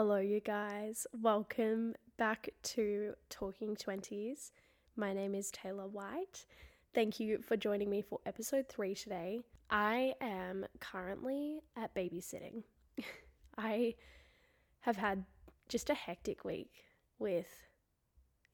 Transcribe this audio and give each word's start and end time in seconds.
Hello, 0.00 0.18
you 0.18 0.38
guys. 0.38 1.08
Welcome 1.12 1.96
back 2.18 2.50
to 2.62 3.14
Talking 3.30 3.74
20s. 3.74 4.52
My 4.94 5.12
name 5.12 5.34
is 5.34 5.50
Taila 5.50 5.90
White. 5.90 6.46
Thank 6.94 7.18
you 7.18 7.38
for 7.42 7.56
joining 7.56 7.90
me 7.90 8.02
for 8.02 8.20
episode 8.24 8.68
three 8.68 8.94
today. 8.94 9.40
I 9.70 10.14
am 10.20 10.66
currently 10.78 11.62
at 11.76 11.96
babysitting. 11.96 12.62
I 13.58 13.96
have 14.82 14.96
had 14.96 15.24
just 15.68 15.90
a 15.90 15.94
hectic 15.94 16.44
week 16.44 16.84
with 17.18 17.48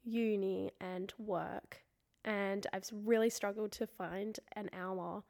uni 0.02 0.70
and 0.80 1.12
work, 1.18 1.82
and 2.24 2.66
I've 2.72 2.88
really 2.90 3.28
struggled 3.28 3.72
to 3.72 3.86
find 3.86 4.40
an 4.56 4.70
hour 4.72 5.22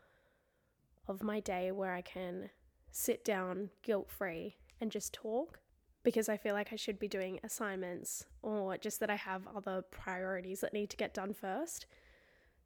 of 1.08 1.24
my 1.24 1.40
day 1.40 1.72
where 1.72 1.92
I 1.92 2.02
can 2.02 2.50
sit 2.92 3.24
down 3.24 3.70
guilt 3.82 4.12
free 4.12 4.58
and 4.80 4.92
just 4.92 5.12
talk 5.12 5.58
because 6.04 6.28
I 6.28 6.36
feel 6.36 6.54
like 6.54 6.72
I 6.72 6.76
should 6.76 6.98
be 6.98 7.08
doing 7.08 7.40
assignments 7.42 8.26
or 8.42 8.76
just 8.76 9.00
that 9.00 9.10
I 9.10 9.16
have 9.16 9.42
other 9.56 9.82
priorities 9.90 10.60
that 10.60 10.74
need 10.74 10.90
to 10.90 10.96
get 10.96 11.14
done 11.14 11.32
first. 11.32 11.86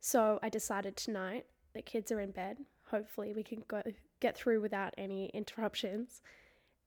So 0.01 0.39
I 0.43 0.49
decided 0.49 0.97
tonight 0.97 1.47
that 1.75 1.87
kids 1.87 2.13
are 2.13 2.21
in 2.21 2.33
bed. 2.33 2.59
Hopefully, 2.91 3.33
we 3.35 3.43
can 3.43 3.63
go 3.69 3.83
get 4.21 4.37
through 4.37 4.61
without 4.61 4.95
any 4.99 5.27
interruptions. 5.35 6.23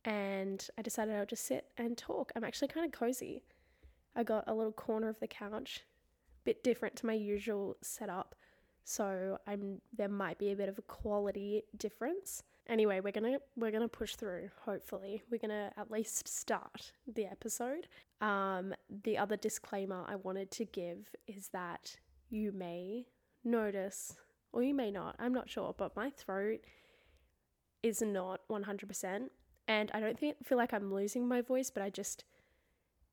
And 0.04 0.68
I 0.78 0.82
decided 0.82 1.16
I'll 1.16 1.26
just 1.26 1.46
sit 1.46 1.66
and 1.78 1.98
talk. 1.98 2.32
I'm 2.36 2.44
actually 2.44 2.68
kind 2.68 2.86
of 2.86 2.92
cozy. 2.92 3.44
I 4.16 4.24
got 4.24 4.44
a 4.48 4.54
little 4.54 4.72
corner 4.72 5.10
of 5.10 5.20
the 5.20 5.28
couch, 5.28 5.82
bit 6.44 6.64
different 6.64 6.96
to 6.98 7.06
my 7.06 7.14
usual 7.14 7.78
setup. 7.82 8.36
So 8.84 9.38
I'm 9.48 9.80
there 9.96 10.10
might 10.10 10.40
be 10.40 10.52
a 10.52 10.56
bit 10.56 10.70
of 10.70 10.78
a 10.78 10.84
quality 10.84 11.64
difference. 11.78 12.44
Anyway, 12.72 13.02
we're 13.02 13.12
to 13.12 13.42
we're 13.58 13.70
to 13.70 13.88
push 13.90 14.16
through, 14.16 14.50
hopefully. 14.64 15.22
We're 15.30 15.40
to 15.50 15.72
at 15.78 15.92
least 15.92 16.26
start 16.30 16.94
the 17.06 17.26
episode. 17.26 17.88
Um 18.22 18.74
the 19.04 19.18
other 19.18 19.36
disclaimer 19.36 20.06
I 20.08 20.16
wanted 20.16 20.52
to 20.52 20.66
give 20.66 21.14
is 21.28 21.50
that 21.50 21.98
you 22.30 22.54
may 22.54 23.08
notice 23.44 24.16
or 24.54 24.64
you 24.64 24.74
may 24.74 24.90
not. 24.90 25.18
I'm 25.20 25.34
not 25.34 25.50
sure, 25.50 25.76
but 25.78 25.98
my 25.98 26.12
throat 26.12 26.62
is 27.84 28.02
not 28.02 28.42
100% 28.50 29.30
and 29.68 29.92
I 29.94 30.00
don't 30.00 30.18
think 30.18 30.38
feel 30.46 30.58
like 30.58 30.74
I'm 30.74 30.94
losing 30.94 31.28
my 31.28 31.42
voice, 31.42 31.70
but 31.70 31.84
I 31.84 31.90
just 31.90 32.24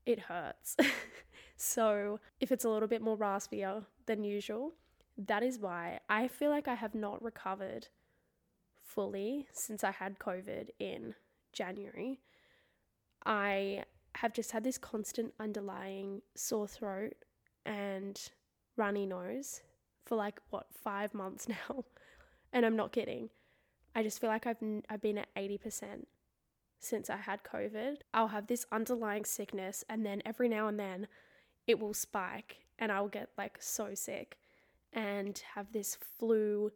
it 0.07 0.21
hurts. 0.21 0.77
so, 1.57 2.21
if 2.41 2.53
it's 2.53 2.65
a 2.65 2.71
little 2.71 2.89
bit 2.89 3.03
more 3.03 3.17
raspier 3.17 3.85
than 4.07 4.23
usual, 4.23 4.75
that 5.19 5.43
is 5.43 5.59
why 5.59 5.99
I 6.09 6.29
feel 6.29 6.51
like 6.51 6.69
I 6.69 6.75
have 6.75 6.95
not 6.95 7.23
recovered 7.23 7.89
fully 8.99 9.47
since 9.53 9.85
I 9.85 9.93
had 9.93 10.19
COVID 10.19 10.71
in 10.81 11.15
January. 11.53 12.19
I 13.25 13.85
have 14.17 14.33
just 14.33 14.51
had 14.51 14.65
this 14.65 14.77
constant 14.77 15.35
underlying 15.39 16.23
sore 16.35 16.67
throat 16.67 17.15
and 17.65 18.21
runny 18.77 19.07
nose 19.07 19.61
for 20.05 20.17
like 20.17 20.41
what 20.51 20.67
5 20.75 21.15
months 21.15 21.47
now. 21.69 21.85
And 22.53 22.67
I'm 22.67 22.75
not 22.75 22.91
kidding. 22.91 23.31
I 23.95 24.03
just 24.03 24.21
feel 24.21 24.31
like 24.31 24.49
I've 24.49 24.57
I've 24.91 25.01
been 25.01 25.19
at 25.19 25.33
80% 25.37 26.07
since 26.81 27.09
I 27.09 27.19
had 27.19 27.45
COVID. 27.45 27.99
I'll 28.13 28.35
have 28.37 28.49
this 28.49 28.67
underlying 28.73 29.25
sickness 29.25 29.85
and 29.89 30.05
then 30.05 30.23
every 30.27 30.49
now 30.49 30.67
and 30.67 30.77
then 30.77 31.07
it 31.69 31.79
will 31.79 31.95
spike 31.95 32.65
and 32.81 32.91
I'll 32.91 33.07
get 33.07 33.29
like 33.39 33.59
so 33.61 33.95
sick 33.95 34.39
and 34.93 35.41
have 35.55 35.71
this 35.71 35.97
flu 36.19 36.73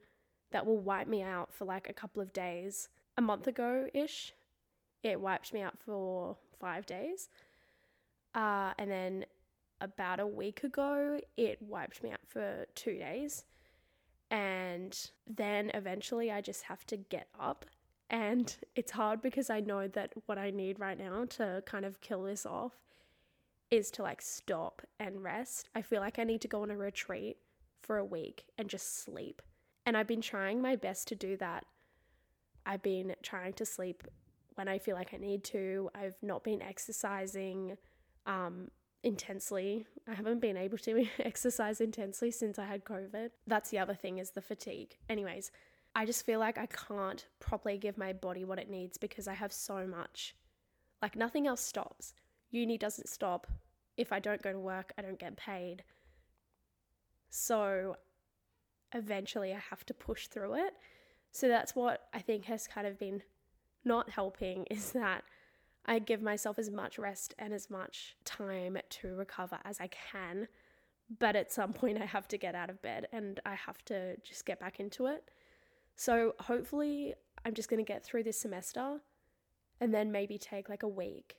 that 0.53 0.67
will 0.67 0.79
wipe 0.79 1.09
me 1.09 1.23
out 1.23 1.53
for 1.53 1.65
like 1.65 1.89
a 1.89 1.93
couple 1.93 2.23
of 2.23 2.33
days. 2.33 2.89
A 3.19 3.23
month 3.23 3.47
ago 3.47 3.89
ish, 3.93 4.33
it 5.03 5.21
wiped 5.21 5.53
me 5.53 5.61
out 5.61 5.79
for 5.79 6.37
five 6.59 6.87
days. 6.87 7.29
Uh, 8.35 8.73
and 8.79 8.91
then 8.91 9.25
about 9.81 10.21
a 10.21 10.27
week 10.27 10.65
ago, 10.65 11.21
it 11.37 11.61
wiped 11.61 12.03
me 12.03 12.11
out 12.11 12.27
for 12.27 12.67
two 12.75 12.97
days. 12.97 13.45
And 14.31 14.99
then 15.27 15.71
eventually, 15.75 16.31
I 16.31 16.41
just 16.41 16.63
have 16.65 16.87
to 16.87 16.97
get 16.97 17.29
up. 17.39 17.67
And 18.09 18.55
it's 18.75 18.93
hard 18.93 19.21
because 19.21 19.51
I 19.51 19.61
know 19.61 19.89
that 19.89 20.13
what 20.27 20.39
I 20.39 20.51
need 20.51 20.79
right 20.79 20.99
now 20.99 21.25
to 21.31 21.63
kind 21.67 21.85
of 21.85 22.01
kill 22.01 22.23
this 22.23 22.47
off 22.47 22.73
is 23.71 23.91
to 23.91 24.03
like 24.03 24.23
stop 24.23 24.83
and 25.01 25.23
rest. 25.23 25.69
I 25.75 25.83
feel 25.83 26.01
like 26.01 26.19
I 26.19 26.25
need 26.25 26.43
to 26.43 26.49
go 26.49 26.63
on 26.63 26.71
a 26.71 26.77
retreat 26.77 27.39
for 27.83 27.99
a 27.99 28.05
week 28.05 28.45
and 28.57 28.69
just 28.69 29.03
sleep. 29.03 29.43
And 29.85 29.97
I've 29.97 30.07
been 30.07 30.21
trying 30.21 30.63
my 30.63 30.77
best 30.77 31.09
to 31.09 31.15
do 31.15 31.37
that. 31.39 31.65
I've 32.65 32.83
been 32.83 33.15
trying 33.23 33.55
to 33.55 33.67
sleep 33.67 34.05
when 34.55 34.69
I 34.69 34.79
feel 34.79 34.95
like 34.95 35.13
I 35.13 35.17
need 35.17 35.45
to. 35.45 35.91
I've 35.95 36.17
not 36.23 36.45
been 36.45 36.63
exercising 36.63 37.77
um, 38.27 38.71
intensely. 39.03 39.87
I 40.09 40.15
haven't 40.15 40.41
been 40.41 40.57
able 40.57 40.79
to 40.79 41.07
exercise 41.19 41.81
intensely 41.81 42.31
since 42.31 42.59
I 42.59 42.67
had 42.67 42.85
COVID. 42.85 43.31
That's 43.47 43.71
the 43.71 43.79
other 43.79 43.95
thing 43.95 44.19
is 44.19 44.31
the 44.31 44.41
fatigue. 44.41 44.97
Anyways, 45.09 45.51
I 45.95 46.07
just 46.07 46.25
feel 46.25 46.39
like 46.39 46.59
I 46.59 46.67
can't 46.67 47.27
properly 47.41 47.77
give 47.77 47.99
my 47.99 48.13
body 48.13 48.45
what 48.45 48.59
it 48.59 48.71
needs 48.71 48.97
because 48.97 49.29
I 49.29 49.35
have 49.35 49.53
so 49.53 49.87
much. 49.87 50.35
Like 51.01 51.17
nothing 51.17 51.47
else 51.47 51.61
stops. 51.61 52.15
Uni 52.51 52.79
doesn't 52.79 53.09
stop. 53.09 53.47
If 53.97 54.13
I 54.13 54.21
don't 54.21 54.43
go 54.43 54.53
to 54.53 54.59
work, 54.59 54.93
I 54.97 55.03
don't 55.03 55.19
get 55.19 55.37
paid. 55.37 55.85
So 57.29 57.97
eventually 58.95 59.53
I 59.53 59.59
have 59.71 59.85
to 59.87 59.95
push 59.95 60.29
through 60.29 60.55
it. 60.55 60.75
So 61.31 61.49
that's 61.49 61.75
what 61.75 62.09
I 62.13 62.21
think 62.21 62.45
has 62.45 62.67
kind 62.67 62.87
of 62.87 62.99
been 62.99 63.23
not 63.85 64.11
helping 64.11 64.65
is 64.71 64.93
that 64.93 65.25
I 65.85 65.99
give 65.99 66.23
myself 66.23 66.59
as 66.59 66.71
much 66.71 66.99
rest 66.99 67.35
and 67.39 67.53
as 67.53 67.69
much 67.69 68.17
time 68.25 68.79
to 68.89 69.15
recover 69.15 69.59
as 69.65 69.81
I 69.81 69.89
can. 69.89 70.49
But 71.19 71.37
at 71.37 71.53
some 71.53 71.73
point, 71.73 72.01
I 72.01 72.07
have 72.07 72.29
to 72.29 72.39
get 72.39 72.55
out 72.55 72.71
of 72.71 72.81
bed 72.83 73.09
and 73.13 73.41
I 73.45 73.55
have 73.55 73.85
to 73.87 74.17
just 74.21 74.47
get 74.47 74.61
back 74.61 74.79
into 74.79 75.07
it. 75.07 75.25
So 75.97 76.35
hopefully, 76.41 77.15
I'm 77.45 77.55
just 77.55 77.69
going 77.69 77.85
to 77.85 77.93
get 77.93 78.05
through 78.05 78.23
this 78.23 78.41
semester 78.41 79.01
and 79.81 79.93
then 79.93 80.13
maybe 80.13 80.39
take 80.39 80.69
like 80.69 80.85
a 80.85 80.89
week 80.89 81.37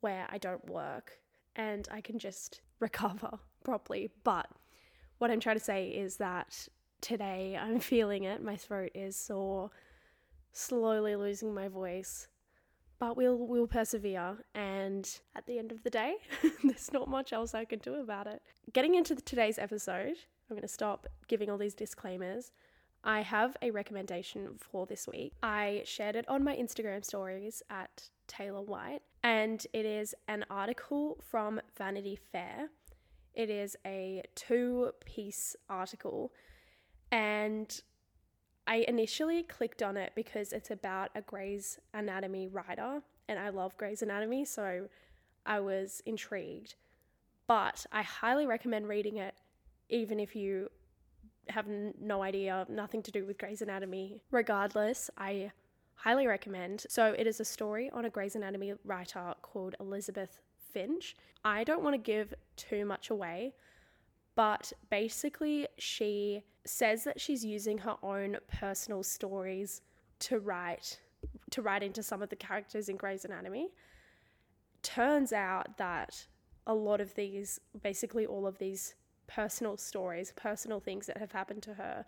where 0.00 0.26
I 0.30 0.38
don't 0.38 0.68
work 0.70 1.18
and 1.54 1.86
I 1.90 2.00
can 2.00 2.18
just 2.18 2.62
recover 2.80 3.38
properly. 3.64 4.10
But 4.24 4.46
what 5.18 5.30
I'm 5.30 5.40
trying 5.40 5.58
to 5.58 5.64
say 5.64 5.88
is 5.88 6.16
that 6.16 6.68
today 7.00 7.58
I'm 7.60 7.80
feeling 7.94 8.24
it. 8.24 8.42
My 8.42 8.56
throat 8.56 8.90
is 8.94 9.16
sore, 9.16 9.70
slowly 10.52 11.16
losing 11.16 11.54
my 11.54 11.68
voice. 11.68 12.28
But 13.00 13.16
we'll 13.16 13.36
we'll 13.36 13.68
persevere 13.68 14.38
and 14.56 15.08
at 15.36 15.46
the 15.46 15.58
end 15.58 15.70
of 15.70 15.84
the 15.84 15.90
day, 15.90 16.16
there's 16.64 16.92
not 16.92 17.08
much 17.08 17.32
else 17.32 17.54
I 17.54 17.64
can 17.64 17.78
do 17.78 17.94
about 17.94 18.26
it. 18.26 18.42
Getting 18.72 18.96
into 18.96 19.14
today's 19.14 19.56
episode, 19.56 20.16
I'm 20.50 20.56
going 20.56 20.62
to 20.62 20.68
stop 20.68 21.06
giving 21.28 21.48
all 21.48 21.58
these 21.58 21.74
disclaimers. 21.74 22.50
I 23.04 23.20
have 23.20 23.56
a 23.62 23.70
recommendation 23.70 24.48
for 24.58 24.84
this 24.84 25.06
week. 25.06 25.32
I 25.44 25.82
shared 25.84 26.16
it 26.16 26.28
on 26.28 26.42
my 26.42 26.56
Instagram 26.56 27.04
stories 27.04 27.62
at 27.70 28.10
Taila 28.26 28.66
White, 28.66 29.02
and 29.22 29.64
it 29.72 29.86
is 29.86 30.16
an 30.26 30.44
article 30.50 31.18
from 31.22 31.60
Vanity 31.76 32.18
Fair 32.32 32.70
it 33.38 33.50
is 33.50 33.76
a 33.86 34.22
two 34.34 34.90
piece 35.04 35.54
article, 35.70 36.32
and 37.12 37.80
I 38.66 38.84
initially 38.88 39.44
clicked 39.44 39.80
on 39.80 39.96
it 39.96 40.12
because 40.16 40.52
it's 40.52 40.72
about 40.72 41.10
a 41.14 41.22
Grey's 41.22 41.78
Anatomy 41.94 42.48
writer, 42.48 43.00
and 43.28 43.38
I 43.38 43.50
love 43.50 43.76
Grey's 43.78 44.02
Anatomy, 44.02 44.44
so 44.44 44.88
I 45.46 45.60
was 45.60 46.02
intrigued. 46.04 46.74
But 47.46 47.86
I 47.92 48.02
highly 48.02 48.44
recommend 48.44 48.88
reading 48.88 49.18
it, 49.18 49.36
even 49.88 50.18
if 50.18 50.34
you 50.34 50.68
have 51.48 51.66
no 51.68 52.22
idea, 52.22 52.66
nothing 52.68 53.02
to 53.04 53.12
do 53.12 53.24
with 53.24 53.38
Grey's 53.38 53.62
Anatomy. 53.62 54.20
Regardless, 54.32 55.10
I 55.16 55.52
highly 55.94 56.26
recommend. 56.26 56.86
So, 56.88 57.12
it 57.16 57.28
is 57.28 57.38
a 57.38 57.44
story 57.44 57.88
on 57.90 58.04
a 58.04 58.10
Grey's 58.10 58.34
Anatomy 58.34 58.74
writer 58.84 59.34
called 59.42 59.76
Elizabeth 59.78 60.40
Finch. 60.78 61.16
I 61.44 61.64
don't 61.64 61.82
want 61.82 61.94
to 61.94 61.98
give 61.98 62.34
too 62.56 62.84
much 62.84 63.10
away, 63.10 63.54
but 64.36 64.72
basically, 64.90 65.66
she 65.76 66.42
says 66.64 67.02
that 67.04 67.20
she's 67.20 67.44
using 67.44 67.78
her 67.78 67.96
own 68.02 68.36
personal 68.46 69.02
stories 69.02 69.82
to 70.20 70.38
write 70.38 71.00
to 71.50 71.62
write 71.62 71.82
into 71.82 72.00
some 72.00 72.22
of 72.22 72.28
the 72.28 72.36
characters 72.36 72.88
in 72.88 72.96
Grey's 72.96 73.24
Anatomy. 73.24 73.70
Turns 74.84 75.32
out 75.32 75.76
that 75.78 76.26
a 76.64 76.74
lot 76.74 77.00
of 77.00 77.12
these, 77.14 77.58
basically 77.82 78.24
all 78.24 78.46
of 78.46 78.58
these 78.58 78.94
personal 79.26 79.76
stories, 79.76 80.32
personal 80.36 80.78
things 80.78 81.06
that 81.06 81.16
have 81.16 81.32
happened 81.32 81.62
to 81.64 81.74
her, 81.74 82.04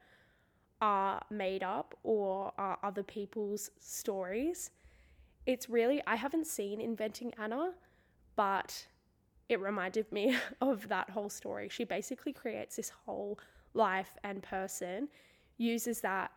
are 0.81 1.23
made 1.29 1.65
up 1.65 1.97
or 2.05 2.53
are 2.57 2.79
other 2.85 3.03
people's 3.03 3.71
stories. 3.81 4.71
It's 5.47 5.69
really, 5.69 6.01
I 6.07 6.15
haven't 6.15 6.47
seen 6.47 6.81
Inventing 6.81 7.33
Anna, 7.37 7.73
but 8.41 8.87
it 9.51 9.61
reminded 9.61 10.11
me 10.11 10.35
of 10.63 10.89
that 10.89 11.11
whole 11.11 11.29
story. 11.29 11.69
She 11.69 11.85
basically 11.85 12.33
creates 12.33 12.77
this 12.77 12.91
whole 13.05 13.39
life 13.75 14.17
and 14.25 14.43
person, 14.43 15.09
uses 15.59 16.01
that 16.01 16.31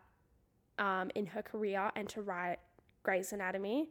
um, 0.78 1.10
in 1.14 1.24
her 1.24 1.40
career 1.40 1.90
and 1.96 2.06
to 2.10 2.20
write 2.20 2.58
Grey's 3.04 3.32
Anatomy. 3.32 3.88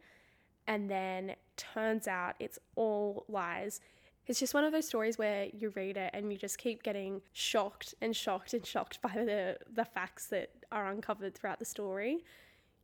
and 0.68 0.88
then 0.88 1.34
turns 1.56 2.06
out 2.06 2.36
it's 2.38 2.60
all 2.76 3.24
lies. 3.28 3.80
It's 4.28 4.38
just 4.38 4.54
one 4.54 4.62
of 4.62 4.70
those 4.70 4.86
stories 4.86 5.18
where 5.18 5.48
you 5.52 5.70
read 5.70 5.96
it 5.96 6.10
and 6.14 6.32
you 6.32 6.38
just 6.38 6.56
keep 6.56 6.84
getting 6.84 7.20
shocked 7.32 7.96
and 8.00 8.14
shocked 8.14 8.54
and 8.54 8.64
shocked 8.74 9.02
by 9.02 9.12
the 9.12 9.58
the 9.74 9.84
facts 9.84 10.28
that 10.28 10.50
are 10.70 10.86
uncovered 10.86 11.34
throughout 11.34 11.58
the 11.58 11.64
story. 11.64 12.22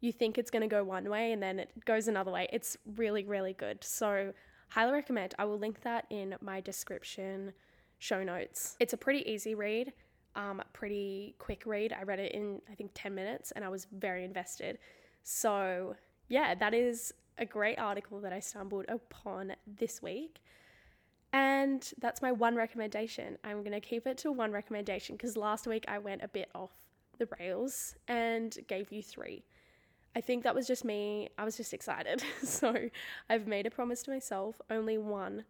You 0.01 0.11
think 0.11 0.39
it's 0.39 0.51
going 0.51 0.63
to 0.69 0.75
go 0.79 0.83
one 0.83 1.09
way 1.09 1.31
and 1.31 1.41
then 1.41 1.61
it 1.61 1.71
goes 1.85 2.09
another 2.09 2.33
way. 2.33 2.49
It's 2.53 2.77
really 2.97 3.25
really 3.25 3.53
good. 3.53 3.85
So, 3.85 4.33
highly 4.71 4.93
recommend. 4.93 5.35
I 5.39 5.45
will 5.45 5.59
link 5.59 5.83
that 5.83 6.07
in 6.11 6.37
my 6.41 6.61
description 6.61 7.53
show 7.99 8.23
notes. 8.25 8.77
It's 8.81 8.93
a 8.93 8.97
pretty 8.97 9.31
easy 9.31 9.55
read, 9.55 9.93
um, 10.35 10.63
pretty 10.73 11.35
quick 11.39 11.65
read. 11.67 11.93
I 11.93 12.03
read 12.05 12.19
it 12.19 12.33
in 12.33 12.61
I 12.71 12.75
think 12.75 12.93
10 12.95 13.15
minutes 13.15 13.53
and 13.53 13.65
I 13.65 13.69
was 13.69 13.87
very 13.93 14.25
invested. 14.25 14.79
So, 15.23 15.97
yeah, 16.29 16.55
that 16.55 16.73
is 16.73 17.13
a 17.39 17.45
great 17.45 17.79
article 17.79 18.21
that 18.21 18.33
I 18.33 18.41
stumbled 18.41 18.87
upon 18.89 19.55
this 19.67 20.03
week. 20.03 20.41
And 21.33 21.89
that's 22.01 22.23
my 22.23 22.33
one 22.33 22.57
recommendation. 22.57 23.39
I'm 23.45 23.63
going 23.63 23.73
to 23.73 23.81
keep 23.81 24.07
it 24.07 24.19
to 24.19 24.33
one 24.33 24.51
recommendation 24.51 25.17
because 25.17 25.37
last 25.37 25.67
week 25.67 25.85
I 25.87 25.99
went 25.99 26.23
a 26.23 26.29
bit 26.29 26.49
off 26.55 26.73
the 27.19 27.29
rails 27.39 27.95
and 28.09 28.57
gave 28.67 28.91
you 28.91 29.03
three. 29.03 29.45
I 30.15 30.21
think 30.21 30.43
that 30.45 30.55
was 30.55 30.67
just 30.67 30.85
me. 30.85 31.29
I 31.39 31.45
was 31.45 31.57
just 31.57 31.73
excited. 31.73 32.23
so 32.43 32.75
I've 33.29 33.47
made 33.47 33.67
a 33.67 33.71
promise 33.71 34.03
to 34.05 34.11
myself 34.11 34.61
only 34.71 34.99
one 34.99 35.45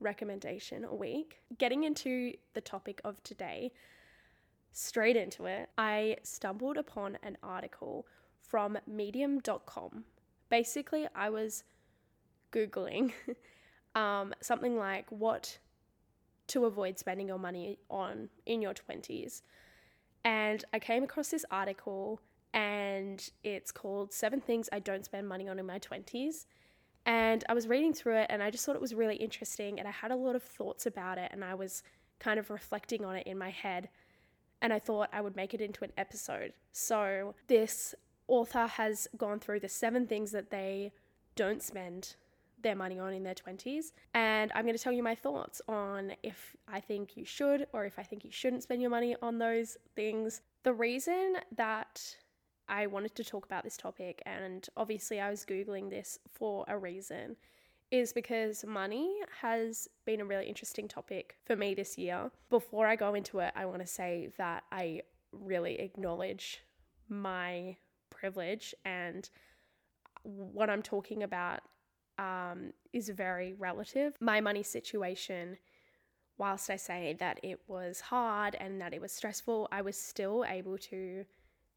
recommendation 0.00 0.84
a 0.84 0.94
week. 0.94 1.40
Getting 1.58 1.84
into 1.84 2.34
the 2.52 2.60
topic 2.60 3.00
of 3.04 3.22
today, 3.22 3.72
straight 4.72 5.16
into 5.16 5.46
it, 5.46 5.70
I 5.78 6.18
stumbled 6.22 6.76
upon 6.76 7.18
an 7.22 7.38
article 7.42 8.06
from 8.40 8.78
medium.com. 8.86 10.04
Basically, 10.50 11.08
I 11.14 11.30
was 11.30 11.64
Googling 12.52 13.12
um, 13.94 14.34
something 14.40 14.76
like 14.76 15.10
what 15.10 15.58
to 16.48 16.66
avoid 16.66 16.98
spending 16.98 17.28
your 17.28 17.38
money 17.38 17.78
on 17.88 18.28
in 18.44 18.60
your 18.60 18.74
20s. 18.74 19.42
And 20.24 20.64
I 20.72 20.78
came 20.78 21.02
across 21.02 21.28
this 21.28 21.44
article 21.50 22.20
and 22.54 23.28
it's 23.42 23.72
called 23.72 24.12
Seven 24.12 24.40
Things 24.40 24.68
I 24.72 24.78
Don't 24.78 25.04
Spend 25.04 25.28
Money 25.28 25.48
On 25.48 25.58
in 25.58 25.66
My 25.66 25.80
20s. 25.80 26.46
And 27.04 27.44
I 27.48 27.52
was 27.52 27.68
reading 27.68 27.92
through 27.92 28.16
it 28.16 28.26
and 28.30 28.42
I 28.42 28.50
just 28.50 28.64
thought 28.64 28.76
it 28.76 28.80
was 28.80 28.94
really 28.94 29.16
interesting 29.16 29.78
and 29.78 29.86
I 29.86 29.90
had 29.90 30.10
a 30.10 30.16
lot 30.16 30.36
of 30.36 30.42
thoughts 30.42 30.86
about 30.86 31.18
it 31.18 31.30
and 31.32 31.44
I 31.44 31.54
was 31.54 31.82
kind 32.20 32.38
of 32.38 32.48
reflecting 32.48 33.04
on 33.04 33.16
it 33.16 33.26
in 33.26 33.36
my 33.36 33.50
head 33.50 33.90
and 34.62 34.72
I 34.72 34.78
thought 34.78 35.10
I 35.12 35.20
would 35.20 35.36
make 35.36 35.52
it 35.52 35.60
into 35.60 35.84
an 35.84 35.92
episode. 35.98 36.54
So, 36.72 37.34
this 37.48 37.94
author 38.28 38.66
has 38.66 39.06
gone 39.18 39.38
through 39.38 39.60
the 39.60 39.68
seven 39.68 40.06
things 40.06 40.30
that 40.30 40.50
they 40.50 40.92
don't 41.34 41.62
spend 41.62 42.16
their 42.62 42.74
money 42.74 42.98
on 42.98 43.12
in 43.12 43.24
their 43.24 43.34
20s. 43.34 43.92
And 44.14 44.50
I'm 44.54 44.64
going 44.64 44.76
to 44.76 44.82
tell 44.82 44.92
you 44.92 45.02
my 45.02 45.14
thoughts 45.14 45.60
on 45.68 46.12
if 46.22 46.56
I 46.66 46.80
think 46.80 47.16
you 47.16 47.26
should 47.26 47.66
or 47.74 47.84
if 47.84 47.98
I 47.98 48.02
think 48.04 48.24
you 48.24 48.30
shouldn't 48.30 48.62
spend 48.62 48.80
your 48.80 48.90
money 48.90 49.14
on 49.20 49.38
those 49.38 49.76
things. 49.94 50.40
The 50.62 50.72
reason 50.72 51.36
that 51.56 52.16
I 52.68 52.86
wanted 52.86 53.14
to 53.16 53.24
talk 53.24 53.44
about 53.44 53.64
this 53.64 53.76
topic, 53.76 54.22
and 54.26 54.66
obviously 54.76 55.20
I 55.20 55.30
was 55.30 55.44
Googling 55.44 55.90
this 55.90 56.18
for 56.32 56.64
a 56.68 56.78
reason, 56.78 57.36
is 57.90 58.12
because 58.12 58.64
money 58.64 59.14
has 59.42 59.88
been 60.04 60.20
a 60.20 60.24
really 60.24 60.46
interesting 60.46 60.88
topic 60.88 61.36
for 61.44 61.56
me 61.56 61.74
this 61.74 61.98
year. 61.98 62.30
Before 62.50 62.86
I 62.86 62.96
go 62.96 63.14
into 63.14 63.38
it, 63.40 63.52
I 63.54 63.66
want 63.66 63.80
to 63.80 63.86
say 63.86 64.30
that 64.38 64.64
I 64.72 65.02
really 65.32 65.80
acknowledge 65.80 66.62
my 67.08 67.76
privilege 68.10 68.74
and 68.84 69.28
what 70.22 70.70
I'm 70.70 70.82
talking 70.82 71.22
about 71.22 71.60
um, 72.18 72.72
is 72.92 73.08
very 73.10 73.52
relative. 73.52 74.16
My 74.20 74.40
money 74.40 74.62
situation, 74.62 75.58
whilst 76.38 76.70
I 76.70 76.76
say 76.76 77.14
that 77.18 77.40
it 77.42 77.60
was 77.66 78.00
hard 78.00 78.56
and 78.58 78.80
that 78.80 78.94
it 78.94 79.00
was 79.00 79.12
stressful, 79.12 79.68
I 79.70 79.82
was 79.82 79.96
still 79.96 80.44
able 80.48 80.78
to 80.78 81.24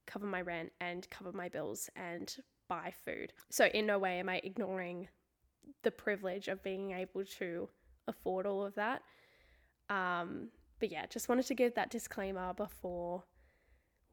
cover 0.07 0.25
my 0.25 0.42
rent 0.42 0.71
and 0.81 1.07
cover 1.09 1.31
my 1.31 1.50
bills 1.50 1.89
and 1.95 2.36
buy 2.68 2.94
food. 3.06 3.33
So, 3.50 3.65
in 3.65 3.86
no 3.86 4.00
way 4.00 4.19
am 4.19 4.30
I 4.30 4.42
ignoring 4.44 5.07
the 5.83 5.92
privilege 5.92 6.48
of 6.48 6.63
being 6.63 6.92
able 6.92 7.24
to 7.39 7.69
afford 8.07 8.45
all 8.45 8.65
of 8.65 8.75
that. 8.75 9.01
Um, 9.89 10.50
but 10.80 10.92
yeah, 10.92 11.06
just 11.07 11.30
wanted 11.30 11.45
to 11.48 11.56
give 11.56 11.75
that 11.75 11.89
disclaimer 11.89 12.54
before 12.54 13.24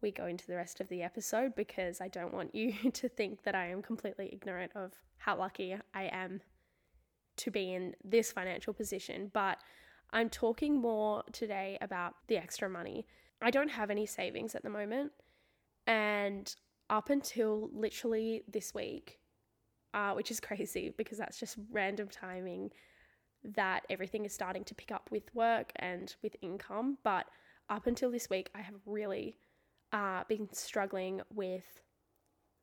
we 0.00 0.10
go 0.10 0.26
into 0.26 0.46
the 0.46 0.56
rest 0.56 0.80
of 0.80 0.88
the 0.88 1.02
episode 1.02 1.54
because 1.54 2.00
I 2.00 2.08
don't 2.08 2.34
want 2.34 2.54
you 2.54 2.72
to 2.92 3.08
think 3.08 3.42
that 3.44 3.54
I 3.54 3.68
am 3.68 3.82
completely 3.82 4.30
ignorant 4.32 4.72
of 4.74 4.92
how 5.18 5.36
lucky 5.38 5.76
I 5.94 6.04
am 6.04 6.40
to 7.36 7.50
be 7.50 7.72
in 7.72 7.94
this 8.04 8.32
financial 8.32 8.72
position. 8.72 9.30
But 9.32 9.58
I'm 10.10 10.28
talking 10.28 10.80
more 10.80 11.24
today 11.32 11.78
about 11.80 12.14
the 12.28 12.36
extra 12.36 12.68
money. 12.68 13.06
I 13.42 13.50
don't 13.50 13.70
have 13.70 13.90
any 13.90 14.06
savings 14.06 14.54
at 14.54 14.62
the 14.62 14.70
moment. 14.70 15.12
And 15.86 16.54
up 16.90 17.10
until 17.10 17.70
literally 17.72 18.42
this 18.48 18.74
week, 18.74 19.18
uh, 19.92 20.12
which 20.12 20.30
is 20.30 20.40
crazy 20.48 20.94
because 20.96 21.18
that's 21.18 21.38
just 21.38 21.56
random 21.70 22.08
timing 22.08 22.70
that 23.44 23.84
everything 23.90 24.24
is 24.24 24.32
starting 24.32 24.64
to 24.64 24.74
pick 24.74 24.90
up 24.90 25.10
with 25.10 25.34
work 25.34 25.72
and 25.76 26.14
with 26.22 26.34
income. 26.40 26.98
But 27.02 27.26
up 27.68 27.86
until 27.86 28.10
this 28.10 28.30
week, 28.30 28.50
I 28.54 28.62
have 28.62 28.80
really 28.86 29.36
uh, 29.92 30.24
been 30.28 30.48
struggling 30.52 31.20
with 31.32 31.82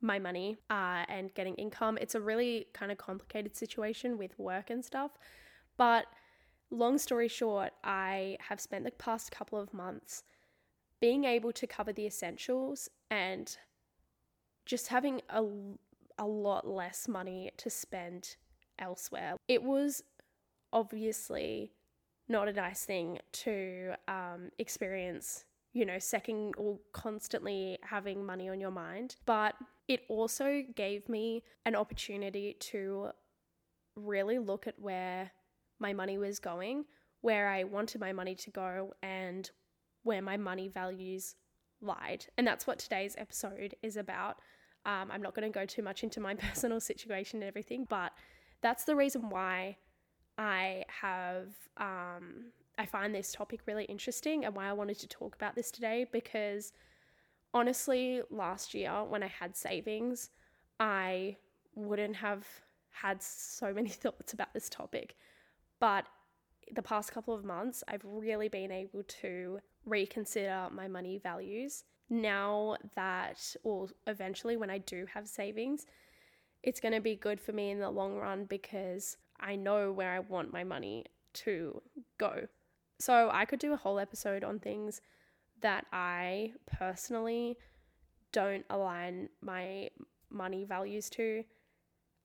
my 0.02 0.18
money 0.18 0.58
uh, 0.70 1.06
and 1.08 1.34
getting 1.36 1.56
income. 1.56 1.98
It's 2.02 2.16
a 2.16 2.22
really 2.22 2.68
kind 2.74 2.92
of 2.92 2.98
complicated 2.98 3.56
situation 3.56 4.18
with 4.18 4.38
work 4.40 4.70
and 4.70 4.84
stuff. 4.84 5.12
But 5.78 6.06
long 6.72 6.98
story 6.98 7.28
short, 7.28 7.72
I 7.84 8.38
have 8.40 8.60
spent 8.60 8.84
the 8.84 8.92
past 8.92 9.32
couple 9.32 9.60
of 9.60 9.74
months 9.74 10.24
being 11.00 11.26
able 11.26 11.52
to 11.52 11.68
cover 11.68 11.94
the 11.94 12.06
essentials 12.06 12.90
and 13.12 13.58
just 14.66 14.88
having 14.88 15.22
a, 15.30 15.44
a 16.18 16.26
lot 16.26 16.66
less 16.66 17.08
money 17.08 17.52
to 17.58 17.70
spend 17.70 18.38
elsewhere. 18.80 19.36
It 19.48 19.62
was 19.62 20.02
obviously 20.74 21.74
not 22.30 22.48
a 22.48 22.54
nice 22.54 22.86
thing 22.86 23.20
to 23.34 23.94
um, 24.08 24.50
experience, 24.58 25.44
you 25.74 25.86
know, 25.86 26.00
second 26.00 26.54
or 26.58 26.80
constantly 26.94 27.78
having 27.84 28.26
money 28.26 28.48
on 28.50 28.62
your 28.62 28.72
mind, 28.72 29.18
but 29.26 29.56
it 29.90 30.02
also 30.08 30.64
gave 30.76 31.10
me 31.10 31.44
an 31.66 31.76
opportunity 31.76 32.56
to 32.60 33.10
really 33.98 34.40
look 34.40 34.68
at 34.68 34.80
where 34.80 35.32
my 35.80 35.92
money 35.92 36.18
was 36.18 36.40
going, 36.40 36.86
where 37.20 37.50
I 37.50 37.66
wanted 37.66 38.00
my 38.00 38.14
money 38.14 38.36
to 38.36 38.52
go, 38.52 38.94
and 39.04 39.50
where 40.04 40.22
my 40.22 40.38
money 40.38 40.70
values 40.70 41.36
lied. 41.82 42.26
And 42.38 42.46
that's 42.46 42.68
what 42.68 42.80
today's 42.80 43.16
episode 43.18 43.76
is 43.82 43.98
about. 43.98 44.40
Um, 44.86 45.10
I'm 45.12 45.22
not 45.22 45.36
going 45.36 45.52
to 45.52 45.58
go 45.58 45.66
too 45.66 45.82
much 45.82 46.04
into 46.04 46.20
my 46.20 46.34
personal 46.50 46.80
situation 46.80 47.42
and 47.42 47.48
everything, 47.48 47.86
but 47.90 48.14
that's 48.62 48.86
the 48.86 48.96
reason 48.96 49.30
why 49.30 49.78
I 50.38 50.86
have, 51.02 51.50
um, 51.78 52.46
I 52.78 52.86
find 52.86 53.14
this 53.14 53.32
topic 53.32 53.62
really 53.66 53.86
interesting 53.86 54.46
and 54.46 54.56
why 54.56 54.68
I 54.68 54.74
wanted 54.74 55.00
to 55.00 55.08
talk 55.08 55.36
about 55.36 55.56
this 55.56 55.72
today 55.72 56.06
because 56.12 56.74
honestly, 57.54 58.22
last 58.30 58.74
year 58.74 59.04
when 59.04 59.24
I 59.24 59.28
had 59.28 59.56
savings, 59.56 60.30
I 60.80 61.38
wouldn't 61.76 62.16
have 62.16 62.48
had 62.90 63.22
so 63.22 63.74
many 63.74 63.90
thoughts 63.90 64.34
about 64.34 64.54
this 64.54 64.70
topic. 64.70 65.16
But 65.80 66.06
the 66.74 66.82
past 66.82 67.12
couple 67.12 67.34
of 67.34 67.44
months, 67.44 67.84
I've 67.88 68.04
really 68.06 68.48
been 68.48 68.72
able 68.72 69.04
to 69.22 69.60
reconsider 69.86 70.68
my 70.72 70.88
money 70.88 71.18
values 71.18 71.84
now 72.10 72.76
that, 72.96 73.56
or 73.64 73.88
eventually 74.08 74.58
when 74.58 74.70
I 74.70 74.80
do 74.80 75.06
have 75.14 75.28
savings, 75.28 75.86
it's 76.64 76.80
going 76.80 76.94
to 76.94 77.02
be 77.02 77.16
good 77.16 77.40
for 77.40 77.54
me 77.54 77.72
in 77.72 77.80
the 77.80 77.90
long 77.90 78.18
run 78.18 78.46
because 78.46 79.18
I 79.40 79.56
know 79.56 79.92
where 79.92 80.12
I 80.12 80.20
want 80.20 80.54
my 80.54 80.64
money 80.64 81.06
to 81.34 81.82
go. 82.18 82.48
So 83.00 83.30
I 83.32 83.46
could 83.46 83.60
do 83.60 83.74
a 83.74 83.78
whole 83.78 83.98
episode 83.98 84.44
on 84.44 84.60
things 84.60 85.02
that 85.62 85.86
I 85.92 86.54
personally 86.68 87.58
don't 88.32 88.66
align 88.70 89.30
my 89.42 89.90
money 90.30 90.66
values 90.66 91.10
to. 91.12 91.44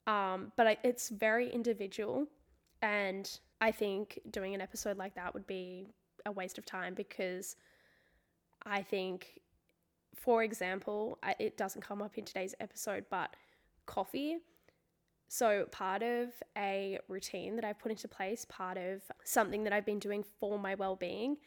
Um, 0.06 0.52
but 0.56 0.66
I, 0.66 0.76
it's 0.84 1.08
very 1.08 1.50
individual. 1.50 2.26
And 2.82 3.38
I 3.60 3.72
think 3.72 4.20
doing 4.30 4.54
an 4.54 4.60
episode 4.60 4.98
like 4.98 5.14
that 5.14 5.32
would 5.34 5.46
be 5.46 5.86
a 6.24 6.32
waste 6.32 6.58
of 6.58 6.66
time 6.66 6.94
because 6.94 7.56
I 8.64 8.82
think, 8.82 9.40
for 10.14 10.42
example, 10.42 11.18
it 11.38 11.56
doesn't 11.56 11.82
come 11.82 12.02
up 12.02 12.18
in 12.18 12.24
today's 12.24 12.54
episode, 12.60 13.06
but 13.10 13.34
coffee. 13.86 14.38
So, 15.28 15.66
part 15.72 16.02
of 16.02 16.28
a 16.56 16.98
routine 17.08 17.56
that 17.56 17.64
I've 17.64 17.78
put 17.78 17.90
into 17.90 18.06
place, 18.08 18.44
part 18.44 18.76
of 18.76 19.02
something 19.24 19.64
that 19.64 19.72
I've 19.72 19.86
been 19.86 19.98
doing 19.98 20.24
for 20.38 20.58
my 20.58 20.74
well 20.74 20.94
being, 20.94 21.38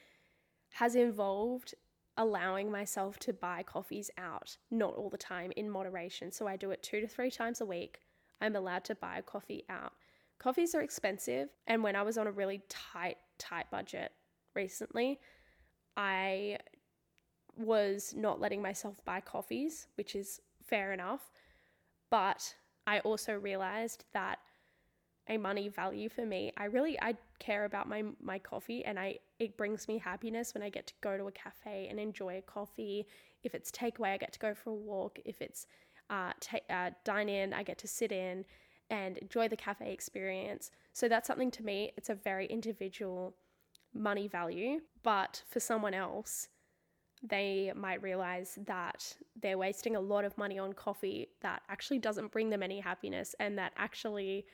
has 0.73 0.95
involved 0.95 1.75
allowing 2.17 2.69
myself 2.69 3.17
to 3.19 3.31
buy 3.31 3.63
coffees 3.63 4.11
out, 4.17 4.57
not 4.69 4.95
all 4.95 5.09
the 5.09 5.17
time, 5.17 5.53
in 5.55 5.69
moderation. 5.69 6.31
So, 6.31 6.47
I 6.47 6.57
do 6.57 6.71
it 6.71 6.83
two 6.83 6.99
to 6.99 7.07
three 7.07 7.31
times 7.31 7.61
a 7.61 7.65
week. 7.65 8.01
I'm 8.41 8.55
allowed 8.55 8.83
to 8.85 8.95
buy 8.95 9.17
a 9.17 9.21
coffee 9.21 9.63
out. 9.69 9.93
Coffees 10.39 10.73
are 10.73 10.81
expensive, 10.81 11.49
and 11.67 11.83
when 11.83 11.95
I 11.95 12.01
was 12.01 12.17
on 12.17 12.25
a 12.25 12.31
really 12.31 12.61
tight, 12.69 13.17
tight 13.37 13.69
budget 13.69 14.13
recently, 14.55 15.19
I 15.97 16.59
was 17.57 18.13
not 18.15 18.39
letting 18.39 18.61
myself 18.61 19.03
buy 19.03 19.19
coffees, 19.19 19.87
which 19.95 20.15
is 20.15 20.39
fair 20.65 20.93
enough. 20.93 21.29
But 22.09 22.55
I 22.87 22.99
also 22.99 23.33
realized 23.33 24.05
that 24.13 24.39
a 25.27 25.37
money 25.37 25.67
value 25.67 26.09
for 26.09 26.25
me, 26.25 26.51
I 26.57 26.65
really 26.65 26.99
I 27.01 27.15
care 27.37 27.65
about 27.65 27.87
my 27.87 28.03
my 28.21 28.39
coffee 28.39 28.83
and 28.83 28.97
I 28.97 29.19
it 29.37 29.57
brings 29.57 29.87
me 29.87 29.99
happiness 29.99 30.53
when 30.53 30.63
I 30.63 30.69
get 30.69 30.87
to 30.87 30.93
go 31.01 31.17
to 31.17 31.27
a 31.27 31.31
cafe 31.31 31.87
and 31.89 31.99
enjoy 31.99 32.37
a 32.37 32.41
coffee. 32.41 33.05
If 33.43 33.53
it's 33.53 33.71
takeaway, 33.71 34.13
I 34.13 34.17
get 34.17 34.33
to 34.33 34.39
go 34.39 34.53
for 34.55 34.71
a 34.71 34.73
walk. 34.73 35.19
If 35.25 35.41
it's 35.41 35.67
uh, 36.09 36.31
uh, 36.69 36.89
dine 37.03 37.29
in, 37.29 37.53
I 37.53 37.61
get 37.61 37.77
to 37.79 37.87
sit 37.87 38.11
in 38.11 38.43
and 38.89 39.17
enjoy 39.17 39.47
the 39.47 39.55
cafe 39.55 39.91
experience. 39.91 40.71
So 40.93 41.07
that's 41.07 41.27
something 41.27 41.51
to 41.51 41.63
me, 41.63 41.91
it's 41.97 42.09
a 42.09 42.15
very 42.15 42.45
individual 42.47 43.35
money 43.93 44.27
value. 44.27 44.81
But 45.03 45.43
for 45.47 45.59
someone 45.59 45.93
else, 45.93 46.49
they 47.21 47.71
might 47.75 48.01
realize 48.01 48.57
that 48.65 49.15
they're 49.41 49.57
wasting 49.57 49.95
a 49.95 49.99
lot 49.99 50.23
of 50.23 50.37
money 50.37 50.57
on 50.57 50.73
coffee 50.73 51.29
that 51.41 51.61
actually 51.69 51.99
doesn't 51.99 52.31
bring 52.31 52.49
them 52.49 52.63
any 52.63 52.79
happiness 52.79 53.35
and 53.39 53.57
that 53.57 53.73
actually 53.77 54.45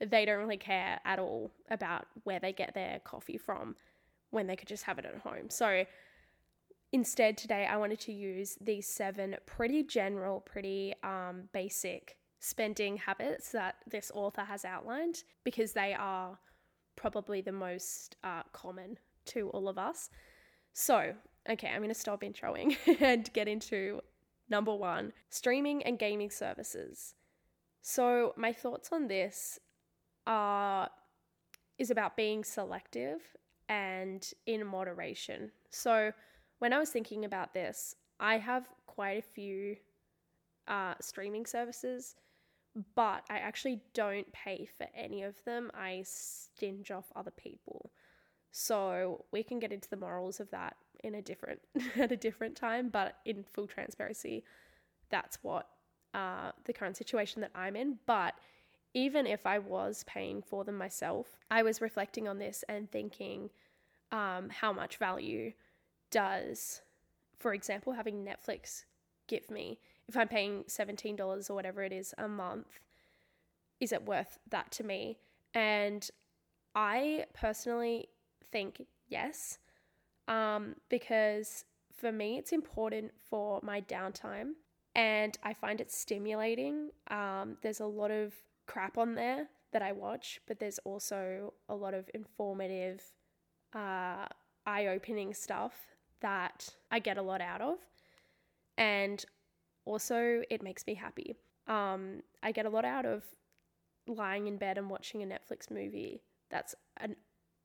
they 0.00 0.24
don't 0.24 0.38
really 0.38 0.56
care 0.56 0.98
at 1.04 1.18
all 1.18 1.50
about 1.70 2.06
where 2.24 2.40
they 2.40 2.52
get 2.52 2.72
their 2.72 3.00
coffee 3.04 3.36
from 3.36 3.76
when 4.30 4.46
they 4.46 4.56
could 4.56 4.68
just 4.68 4.84
have 4.84 4.98
it 4.98 5.04
at 5.04 5.18
home. 5.18 5.50
So 5.50 5.84
instead, 6.92 7.36
today 7.36 7.66
I 7.66 7.76
wanted 7.76 8.00
to 8.00 8.12
use 8.12 8.56
these 8.60 8.86
seven 8.88 9.36
pretty 9.44 9.82
general, 9.82 10.40
pretty 10.40 10.94
um, 11.02 11.48
basic 11.52 12.16
spending 12.40 12.96
habits 12.96 13.52
that 13.52 13.76
this 13.86 14.10
author 14.14 14.42
has 14.42 14.64
outlined 14.64 15.22
because 15.44 15.72
they 15.72 15.94
are 15.94 16.38
probably 16.96 17.40
the 17.40 17.52
most 17.52 18.16
uh, 18.24 18.42
common 18.52 18.98
to 19.26 19.48
all 19.50 19.68
of 19.68 19.78
us. 19.78 20.10
So, 20.72 21.14
okay, 21.48 21.68
I'm 21.68 21.78
going 21.78 21.88
to 21.88 21.94
stop 21.94 22.22
introing 22.22 22.76
and 23.00 23.30
get 23.32 23.46
into 23.46 24.00
number 24.48 24.74
one 24.74 25.12
streaming 25.28 25.82
and 25.84 25.98
gaming 25.98 26.30
services. 26.30 27.14
So, 27.82 28.34
my 28.36 28.52
thoughts 28.52 28.90
on 28.92 29.06
this 29.06 29.58
are 30.26 30.88
is 31.78 31.90
about 31.90 32.16
being 32.16 32.44
selective 32.44 33.20
and 33.68 34.30
in 34.46 34.66
moderation. 34.66 35.50
So, 35.70 36.12
when 36.58 36.72
I 36.72 36.78
was 36.78 36.90
thinking 36.90 37.24
about 37.24 37.54
this, 37.54 37.94
I 38.18 38.36
have 38.38 38.68
quite 38.86 39.18
a 39.18 39.22
few 39.22 39.76
uh, 40.68 40.94
streaming 41.00 41.46
services, 41.46 42.16
but 42.94 43.24
I 43.28 43.38
actually 43.38 43.80
don't 43.94 44.30
pay 44.32 44.68
for 44.76 44.86
any 44.94 45.22
of 45.22 45.42
them. 45.44 45.70
I 45.74 46.04
stinge 46.06 46.90
off 46.90 47.12
other 47.16 47.32
people. 47.32 47.90
So 48.52 49.24
we 49.32 49.42
can 49.42 49.58
get 49.58 49.72
into 49.72 49.88
the 49.88 49.96
morals 49.96 50.40
of 50.40 50.50
that 50.50 50.76
in 51.02 51.14
a 51.14 51.22
different 51.22 51.60
at 51.96 52.12
a 52.12 52.16
different 52.16 52.56
time, 52.56 52.88
but 52.88 53.16
in 53.24 53.44
full 53.52 53.66
transparency, 53.66 54.44
that's 55.08 55.38
what 55.42 55.68
uh, 56.14 56.52
the 56.64 56.72
current 56.72 56.96
situation 56.96 57.40
that 57.40 57.52
I'm 57.54 57.76
in. 57.76 57.98
But 58.06 58.34
even 58.94 59.26
if 59.26 59.46
I 59.46 59.58
was 59.58 60.04
paying 60.06 60.42
for 60.42 60.64
them 60.64 60.76
myself, 60.76 61.38
I 61.50 61.62
was 61.62 61.80
reflecting 61.80 62.26
on 62.26 62.38
this 62.38 62.64
and 62.68 62.90
thinking 62.90 63.50
um, 64.10 64.48
how 64.50 64.72
much 64.72 64.96
value 64.96 65.52
does, 66.10 66.82
for 67.38 67.54
example, 67.54 67.92
having 67.92 68.24
Netflix 68.24 68.84
give 69.28 69.48
me? 69.50 69.78
If 70.10 70.16
I'm 70.16 70.26
paying 70.26 70.64
$17 70.64 71.48
or 71.48 71.54
whatever 71.54 71.84
it 71.84 71.92
is 71.92 72.12
a 72.18 72.26
month, 72.26 72.80
is 73.78 73.92
it 73.92 74.04
worth 74.04 74.40
that 74.50 74.72
to 74.72 74.82
me? 74.82 75.18
And 75.54 76.10
I 76.74 77.26
personally 77.32 78.08
think 78.50 78.86
yes, 79.06 79.58
um, 80.26 80.74
because 80.88 81.64
for 81.96 82.10
me, 82.10 82.38
it's 82.38 82.50
important 82.50 83.12
for 83.30 83.60
my 83.62 83.82
downtime 83.82 84.54
and 84.96 85.38
I 85.44 85.54
find 85.54 85.80
it 85.80 85.92
stimulating. 85.92 86.90
Um, 87.08 87.58
there's 87.62 87.78
a 87.78 87.86
lot 87.86 88.10
of 88.10 88.34
crap 88.66 88.98
on 88.98 89.14
there 89.14 89.46
that 89.72 89.80
I 89.80 89.92
watch, 89.92 90.40
but 90.48 90.58
there's 90.58 90.80
also 90.80 91.54
a 91.68 91.74
lot 91.76 91.94
of 91.94 92.10
informative, 92.14 93.00
uh, 93.76 94.26
eye 94.66 94.88
opening 94.88 95.34
stuff 95.34 95.94
that 96.20 96.70
I 96.90 96.98
get 96.98 97.16
a 97.16 97.22
lot 97.22 97.40
out 97.40 97.60
of. 97.60 97.78
And 98.76 99.24
also, 99.84 100.42
it 100.50 100.62
makes 100.62 100.86
me 100.86 100.94
happy. 100.94 101.36
Um, 101.66 102.22
I 102.42 102.52
get 102.52 102.66
a 102.66 102.70
lot 102.70 102.84
out 102.84 103.06
of 103.06 103.24
lying 104.06 104.46
in 104.46 104.56
bed 104.56 104.78
and 104.78 104.90
watching 104.90 105.22
a 105.22 105.26
Netflix 105.26 105.70
movie. 105.70 106.22
That's 106.50 106.74
an 106.98 107.16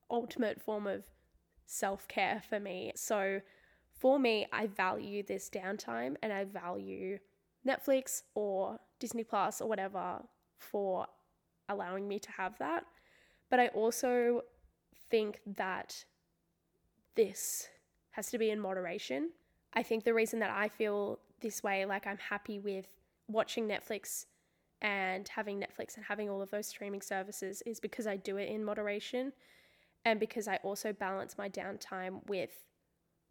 ultimate 0.10 0.62
form 0.62 0.88
of 0.88 1.06
self 1.66 2.08
care 2.08 2.42
for 2.48 2.60
me. 2.60 2.92
So, 2.96 3.42
for 3.92 4.20
me, 4.20 4.46
I 4.52 4.68
value 4.68 5.24
this 5.24 5.50
downtime 5.50 6.16
and 6.22 6.32
I 6.34 6.44
value 6.44 7.18
Netflix 7.66 8.24
or 8.36 8.80
Disney 9.00 9.24
Plus 9.24 9.62
or 9.62 9.70
whatever 9.70 10.22
for 10.58 11.08
allowing 11.70 12.08
me 12.08 12.20
to 12.20 12.32
have 12.32 12.58
that. 12.60 12.86
But 13.50 13.60
I 13.60 13.68
also 13.70 14.42
think 15.10 15.40
that 15.46 16.04
this 17.16 17.70
has 18.12 18.30
to 18.32 18.38
be 18.38 18.50
in 18.50 18.60
moderation. 18.60 19.32
I 19.74 19.84
think 19.84 20.04
the 20.04 20.14
reason 20.14 20.40
that 20.40 20.50
I 20.50 20.68
feel 20.68 21.20
this 21.42 21.64
way, 21.64 21.86
like 21.86 22.08
I'm 22.08 22.18
happy 22.18 22.60
with 22.60 22.88
watching 23.28 23.68
Netflix 23.68 24.26
and 24.82 25.28
having 25.28 25.60
Netflix 25.60 25.96
and 25.96 26.06
having 26.06 26.30
all 26.30 26.42
of 26.42 26.52
those 26.52 26.68
streaming 26.68 27.02
services, 27.02 27.64
is 27.66 27.80
because 27.80 28.08
I 28.08 28.18
do 28.18 28.38
it 28.38 28.50
in 28.50 28.64
moderation 28.64 29.34
and 30.04 30.20
because 30.20 30.48
I 30.48 30.58
also 30.58 30.94
balance 30.94 31.38
my 31.38 31.50
downtime 31.50 32.26
with 32.28 32.52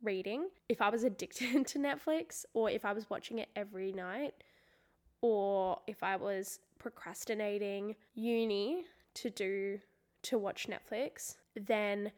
reading. 0.02 0.48
If 0.68 0.80
I 0.82 0.90
was 0.90 1.04
addicted 1.04 1.66
to 1.66 1.78
Netflix 1.78 2.44
or 2.54 2.70
if 2.70 2.84
I 2.84 2.92
was 2.92 3.08
watching 3.08 3.38
it 3.38 3.48
every 3.56 3.92
night, 3.92 4.34
or 5.20 5.80
if 5.86 6.02
I 6.02 6.16
was 6.16 6.60
procrastinating 6.78 7.96
uni 8.14 8.84
to 9.14 9.30
do 9.30 9.80
to 10.20 10.38
watch 10.38 10.68
Netflix, 10.68 11.36
then 11.54 12.12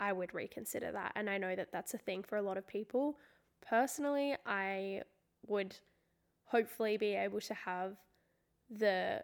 I 0.00 0.12
would 0.12 0.34
reconsider 0.34 0.90
that. 0.90 1.12
And 1.14 1.30
I 1.30 1.38
know 1.38 1.54
that 1.54 1.70
that's 1.70 1.94
a 1.94 1.98
thing 1.98 2.24
for 2.24 2.36
a 2.36 2.42
lot 2.42 2.56
of 2.56 2.66
people. 2.66 3.16
Personally, 3.68 4.36
I 4.46 5.02
would 5.46 5.76
hopefully 6.46 6.96
be 6.96 7.14
able 7.14 7.40
to 7.40 7.54
have 7.54 7.96
the 8.70 9.22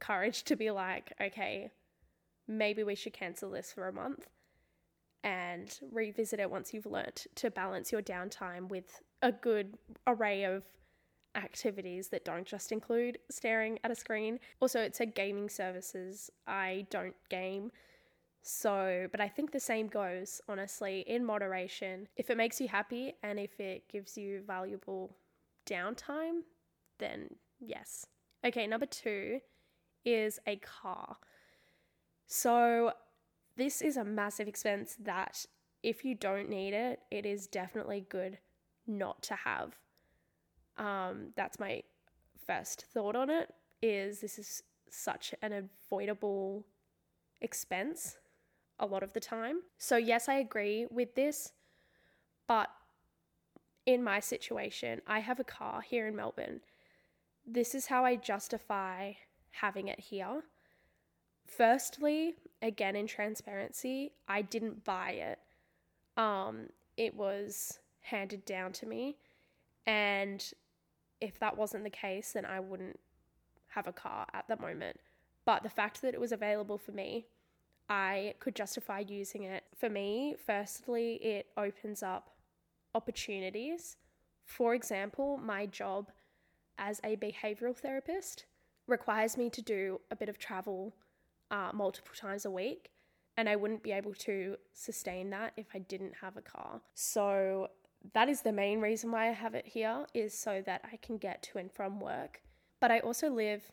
courage 0.00 0.42
to 0.44 0.56
be 0.56 0.70
like, 0.70 1.12
okay, 1.20 1.70
maybe 2.46 2.82
we 2.82 2.94
should 2.94 3.12
cancel 3.12 3.50
this 3.50 3.72
for 3.72 3.88
a 3.88 3.92
month 3.92 4.26
and 5.24 5.78
revisit 5.92 6.40
it 6.40 6.50
once 6.50 6.72
you've 6.72 6.86
learnt 6.86 7.26
to 7.34 7.50
balance 7.50 7.92
your 7.92 8.02
downtime 8.02 8.68
with 8.68 9.00
a 9.22 9.32
good 9.32 9.76
array 10.06 10.44
of 10.44 10.62
activities 11.34 12.08
that 12.08 12.24
don't 12.24 12.46
just 12.46 12.72
include 12.72 13.18
staring 13.30 13.78
at 13.84 13.90
a 13.90 13.94
screen. 13.94 14.38
Also, 14.60 14.80
it 14.80 14.96
said 14.96 15.14
gaming 15.14 15.48
services. 15.48 16.30
I 16.46 16.86
don't 16.90 17.14
game. 17.28 17.70
So, 18.42 19.08
but 19.10 19.20
I 19.20 19.28
think 19.28 19.50
the 19.50 19.60
same 19.60 19.88
goes, 19.88 20.40
honestly, 20.48 21.00
in 21.06 21.24
moderation. 21.24 22.08
If 22.16 22.30
it 22.30 22.36
makes 22.36 22.60
you 22.60 22.68
happy 22.68 23.14
and 23.22 23.38
if 23.38 23.60
it 23.60 23.88
gives 23.88 24.16
you 24.16 24.42
valuable 24.46 25.16
downtime, 25.66 26.40
then 26.98 27.28
yes. 27.60 28.06
Okay, 28.44 28.66
number 28.66 28.86
two 28.86 29.40
is 30.04 30.38
a 30.46 30.56
car. 30.56 31.16
So, 32.26 32.92
this 33.56 33.82
is 33.82 33.96
a 33.96 34.04
massive 34.04 34.48
expense 34.48 34.96
that 35.00 35.44
if 35.82 36.04
you 36.04 36.14
don't 36.14 36.48
need 36.48 36.74
it, 36.74 37.00
it 37.10 37.26
is 37.26 37.46
definitely 37.46 38.06
good 38.08 38.38
not 38.86 39.22
to 39.24 39.34
have. 39.34 39.76
Um, 40.76 41.32
that's 41.36 41.58
my 41.58 41.82
first 42.46 42.86
thought 42.92 43.16
on 43.16 43.30
it 43.30 43.52
is 43.82 44.20
this 44.20 44.38
is 44.38 44.62
such 44.88 45.34
an 45.42 45.52
avoidable 45.52 46.64
expense 47.40 48.16
a 48.78 48.86
lot 48.86 49.02
of 49.02 49.12
the 49.12 49.20
time. 49.20 49.60
So 49.76 49.96
yes, 49.96 50.28
I 50.28 50.34
agree 50.34 50.86
with 50.90 51.14
this, 51.14 51.52
but 52.46 52.68
in 53.86 54.02
my 54.04 54.20
situation, 54.20 55.00
I 55.06 55.20
have 55.20 55.40
a 55.40 55.44
car 55.44 55.80
here 55.80 56.06
in 56.06 56.16
Melbourne. 56.16 56.60
This 57.46 57.74
is 57.74 57.86
how 57.86 58.04
I 58.04 58.16
justify 58.16 59.12
having 59.50 59.88
it 59.88 59.98
here 59.98 60.42
firstly, 61.48 62.34
again 62.62 62.94
in 62.94 63.06
transparency, 63.06 64.12
I 64.28 64.42
didn't 64.42 64.84
buy 64.84 65.10
it. 65.12 65.38
Um, 66.16 66.68
it 66.96 67.14
was 67.14 67.80
handed 68.00 68.44
down 68.44 68.72
to 68.74 68.86
me, 68.86 69.16
and 69.86 70.44
if 71.20 71.38
that 71.40 71.56
wasn't 71.56 71.84
the 71.84 71.90
case, 71.90 72.32
then 72.32 72.44
I 72.44 72.60
wouldn't 72.60 73.00
have 73.68 73.86
a 73.86 73.92
car 73.92 74.26
at 74.32 74.46
the 74.48 74.56
moment. 74.56 75.00
But 75.44 75.62
the 75.62 75.68
fact 75.68 76.02
that 76.02 76.14
it 76.14 76.20
was 76.20 76.32
available 76.32 76.78
for 76.78 76.92
me, 76.92 77.26
I 77.88 78.34
could 78.38 78.54
justify 78.54 79.00
using 79.00 79.44
it. 79.44 79.64
For 79.76 79.88
me, 79.88 80.36
firstly, 80.46 81.14
it 81.14 81.46
opens 81.56 82.02
up 82.02 82.30
opportunities. 82.94 83.96
For 84.44 84.74
example, 84.74 85.38
my 85.38 85.66
job 85.66 86.10
as 86.78 87.00
a 87.02 87.16
behavioral 87.16 87.76
therapist 87.76 88.44
requires 88.86 89.36
me 89.36 89.50
to 89.50 89.62
do 89.62 90.00
a 90.10 90.16
bit 90.16 90.28
of 90.28 90.38
travel 90.38 90.94
uh, 91.50 91.70
multiple 91.72 92.14
times 92.14 92.44
a 92.44 92.50
week. 92.50 92.90
And 93.36 93.48
I 93.48 93.56
wouldn't 93.56 93.82
be 93.82 93.92
able 93.92 94.14
to 94.14 94.56
sustain 94.72 95.30
that 95.30 95.52
if 95.56 95.66
I 95.74 95.78
didn't 95.78 96.14
have 96.20 96.36
a 96.36 96.42
car. 96.42 96.80
So 96.94 97.68
that 98.12 98.28
is 98.28 98.42
the 98.42 98.52
main 98.52 98.80
reason 98.80 99.10
why 99.10 99.28
I 99.28 99.32
have 99.32 99.54
it 99.54 99.66
here, 99.66 100.06
is 100.12 100.36
so 100.36 100.62
that 100.66 100.82
I 100.92 100.96
can 100.96 101.18
get 101.18 101.42
to 101.44 101.58
and 101.58 101.70
from 101.70 102.00
work. 102.00 102.42
But 102.80 102.90
I 102.90 103.00
also 103.00 103.30
live 103.30 103.70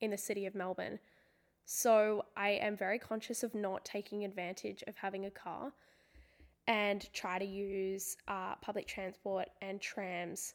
in 0.00 0.10
the 0.10 0.18
city 0.18 0.46
of 0.46 0.54
Melbourne. 0.54 0.98
So 1.70 2.24
I 2.34 2.52
am 2.52 2.78
very 2.78 2.98
conscious 2.98 3.42
of 3.42 3.54
not 3.54 3.84
taking 3.84 4.24
advantage 4.24 4.82
of 4.86 4.96
having 4.96 5.26
a 5.26 5.30
car 5.30 5.70
and 6.66 7.06
try 7.12 7.38
to 7.38 7.44
use 7.44 8.16
uh, 8.26 8.54
public 8.62 8.86
transport 8.86 9.48
and 9.60 9.78
trams 9.78 10.54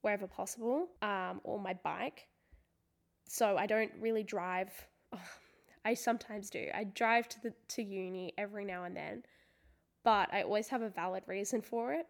wherever 0.00 0.26
possible 0.26 0.88
um, 1.02 1.40
or 1.44 1.60
my 1.60 1.74
bike. 1.84 2.26
So 3.28 3.56
I 3.56 3.66
don't 3.66 3.92
really 4.00 4.24
drive. 4.24 4.72
Oh, 5.12 5.20
I 5.84 5.94
sometimes 5.94 6.50
do. 6.50 6.66
I 6.74 6.82
drive 6.82 7.28
to 7.28 7.42
the 7.42 7.54
to 7.68 7.82
uni 7.84 8.34
every 8.36 8.64
now 8.64 8.82
and 8.82 8.96
then, 8.96 9.22
but 10.02 10.34
I 10.34 10.42
always 10.42 10.66
have 10.66 10.82
a 10.82 10.90
valid 10.90 11.22
reason 11.28 11.62
for 11.62 11.92
it. 11.92 12.06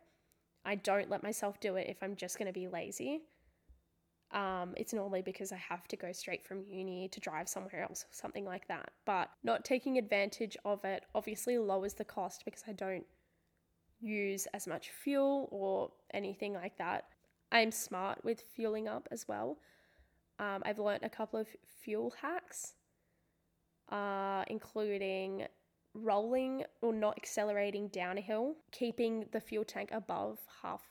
I 0.64 0.76
don't 0.76 1.11
let 1.11 1.23
myself 1.23 1.61
do 1.61 1.76
it 1.76 1.88
if 1.90 2.02
I'm 2.02 2.16
just 2.16 2.38
going 2.38 2.47
to 2.47 2.59
be 2.59 2.68
lazy. 2.68 3.20
Um, 4.32 4.75
it's 4.76 4.92
normally 4.92 5.22
because 5.22 5.50
I 5.50 5.56
have 5.56 5.88
to 5.88 5.96
go 5.96 6.12
straight 6.12 6.44
from 6.44 6.62
uni 6.68 7.08
to 7.08 7.20
drive 7.20 7.49
somewhere 7.49 7.82
else 7.82 8.04
or 8.04 8.12
something 8.12 8.44
like 8.44 8.68
that. 8.68 8.92
But 9.04 9.30
not 9.42 9.64
taking 9.64 9.99
advantage 9.99 10.56
of 10.64 10.84
it 10.84 11.04
obviously 11.14 11.58
lowers 11.58 11.94
the 11.94 12.04
cost 12.04 12.44
because 12.44 12.62
I 12.68 12.72
don't 12.72 13.04
use 14.00 14.46
as 14.54 14.66
much 14.66 14.90
fuel 14.90 15.49
or 15.50 15.90
anything 16.14 16.54
like 16.54 16.78
that. 16.78 17.06
I'm 17.50 17.72
smart 17.72 18.25
with 18.25 18.44
fueling 18.54 18.87
up 18.87 19.08
as 19.10 19.26
well. 19.26 19.58
Um, 20.38 20.62
I've 20.64 20.78
learned 20.78 21.02
a 21.02 21.10
couple 21.10 21.40
of 21.40 21.49
fuel 21.82 22.14
hacks, 22.22 22.75
uh, 23.90 24.44
including 24.46 25.46
rolling 25.92 26.64
or 26.80 26.92
not 26.92 27.16
accelerating 27.16 27.88
down 27.88 28.16
a 28.16 28.20
hill, 28.20 28.54
keeping 28.70 29.26
the 29.32 29.40
fuel 29.40 29.64
tank 29.64 29.90
above 29.92 30.38
half 30.62 30.82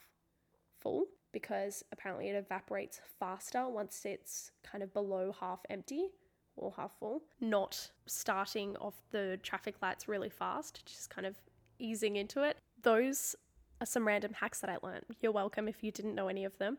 full 0.82 1.06
because 1.32 1.84
apparently 1.92 2.30
it 2.30 2.36
evaporates 2.36 3.00
faster 3.20 3.68
once 3.68 4.02
it's 4.06 4.52
kind 4.64 4.84
of 4.84 4.94
below 4.94 5.34
half 5.40 5.60
empty 5.70 6.10
or 6.56 6.74
half 6.76 6.92
full. 7.00 7.22
Not 7.40 7.92
starting 8.06 8.76
off 8.78 8.96
the 9.12 9.40
traffic 9.44 9.76
lights 9.82 10.08
really 10.08 10.30
fast, 10.30 10.86
just 10.86 11.10
kind 11.10 11.26
of 11.26 11.36
easing 11.80 12.16
into 12.16 12.44
it. 12.44 12.58
Those 12.82 13.36
are 13.82 13.86
some 13.86 14.06
random 14.06 14.34
hacks 14.34 14.60
that 14.60 14.70
I 14.70 14.78
learned. 14.84 15.06
You're 15.22 15.32
welcome 15.32 15.68
if 15.68 15.84
you 15.84 15.92
didn't 15.92 16.16
know 16.16 16.28
any 16.28 16.46
of 16.46 16.58
them. 16.58 16.78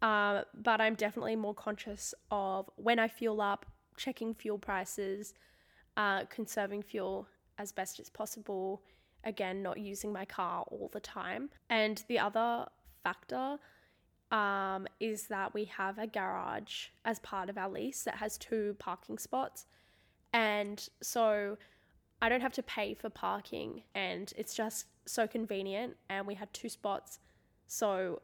Uh, 0.00 0.42
but 0.54 0.80
I'm 0.80 0.94
definitely 0.94 1.36
more 1.36 1.54
conscious 1.54 2.14
of 2.30 2.70
when 2.76 2.98
I 2.98 3.08
fuel 3.08 3.40
up, 3.40 3.66
checking 3.96 4.34
fuel 4.34 4.58
prices, 4.58 5.34
uh, 5.96 6.24
conserving 6.26 6.82
fuel 6.82 7.26
as 7.58 7.72
best 7.72 7.98
as 7.98 8.08
possible. 8.08 8.82
Again, 9.24 9.62
not 9.62 9.78
using 9.78 10.12
my 10.12 10.24
car 10.24 10.64
all 10.68 10.88
the 10.92 11.00
time. 11.00 11.50
And 11.68 12.04
the 12.06 12.20
other 12.20 12.66
factor 13.02 13.58
um, 14.30 14.86
is 15.00 15.26
that 15.28 15.54
we 15.54 15.64
have 15.64 15.98
a 15.98 16.06
garage 16.06 16.88
as 17.04 17.18
part 17.20 17.48
of 17.48 17.56
our 17.56 17.68
lease 17.68 18.04
that 18.04 18.16
has 18.16 18.36
two 18.36 18.76
parking 18.78 19.18
spots. 19.18 19.66
And 20.32 20.86
so 21.02 21.56
I 22.20 22.28
don't 22.28 22.40
have 22.40 22.52
to 22.54 22.62
pay 22.62 22.94
for 22.94 23.08
parking, 23.08 23.82
and 23.94 24.32
it's 24.36 24.54
just 24.54 24.86
so 25.06 25.26
convenient. 25.26 25.96
And 26.10 26.26
we 26.26 26.34
had 26.34 26.52
two 26.52 26.68
spots. 26.68 27.18
So 27.66 28.20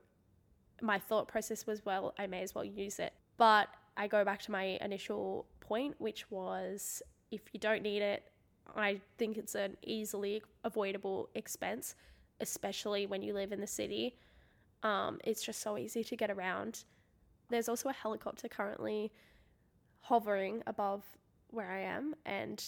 my 0.83 0.99
thought 0.99 1.29
process 1.29 1.67
was, 1.67 1.85
well, 1.85 2.15
I 2.19 2.27
may 2.27 2.43
as 2.43 2.55
well 2.55 2.65
use 2.65 2.99
it. 2.99 3.13
But 3.37 3.69
I 3.97 4.07
go 4.07 4.25
back 4.25 4.43
to 4.43 4.53
my 4.53 4.79
initial 4.81 5.47
point, 5.61 5.95
which 5.99 6.31
was 6.31 7.03
if 7.31 7.43
you 7.53 7.61
don't 7.61 7.83
need 7.83 8.03
it, 8.03 8.25
I 8.77 9.01
think 9.19 9.37
it's 9.37 9.55
an 9.55 9.77
easily 9.83 10.43
avoidable 10.65 11.29
expense, 11.35 11.95
especially 12.41 13.07
when 13.07 13.23
you 13.23 13.33
live 13.35 13.53
in 13.53 13.61
the 13.61 13.67
city. 13.67 14.17
Um, 14.85 15.19
it's 15.25 15.43
just 15.43 15.61
so 15.61 15.77
easy 15.77 16.05
to 16.05 16.17
get 16.17 16.31
around. 16.31 16.85
There's 17.49 17.69
also 17.69 17.89
a 17.89 17.93
helicopter 17.93 18.49
currently 18.49 19.11
hovering 20.01 20.63
above 20.67 21.03
where 21.49 21.71
I 21.71 21.81
am, 21.81 22.15
and 22.27 22.63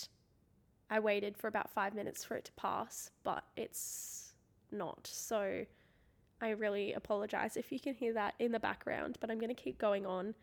I 0.90 0.98
waited 0.98 1.36
for 1.36 1.48
about 1.48 1.70
five 1.70 1.94
minutes 1.94 2.24
for 2.24 2.36
it 2.36 2.46
to 2.46 2.52
pass, 2.52 3.10
but 3.22 3.44
it's 3.56 4.32
not. 4.72 5.06
So 5.06 5.66
I 6.40 6.50
really 6.50 6.94
apologize 6.94 7.56
if 7.56 7.70
you 7.70 7.78
can 7.78 7.94
hear 7.94 8.14
that 8.14 8.34
in 8.38 8.52
the 8.52 8.60
background, 8.60 9.18
but 9.20 9.30
I'm 9.30 9.38
going 9.38 9.54
to 9.54 9.62
keep 9.62 9.78
going 9.78 10.06
on. 10.06 10.34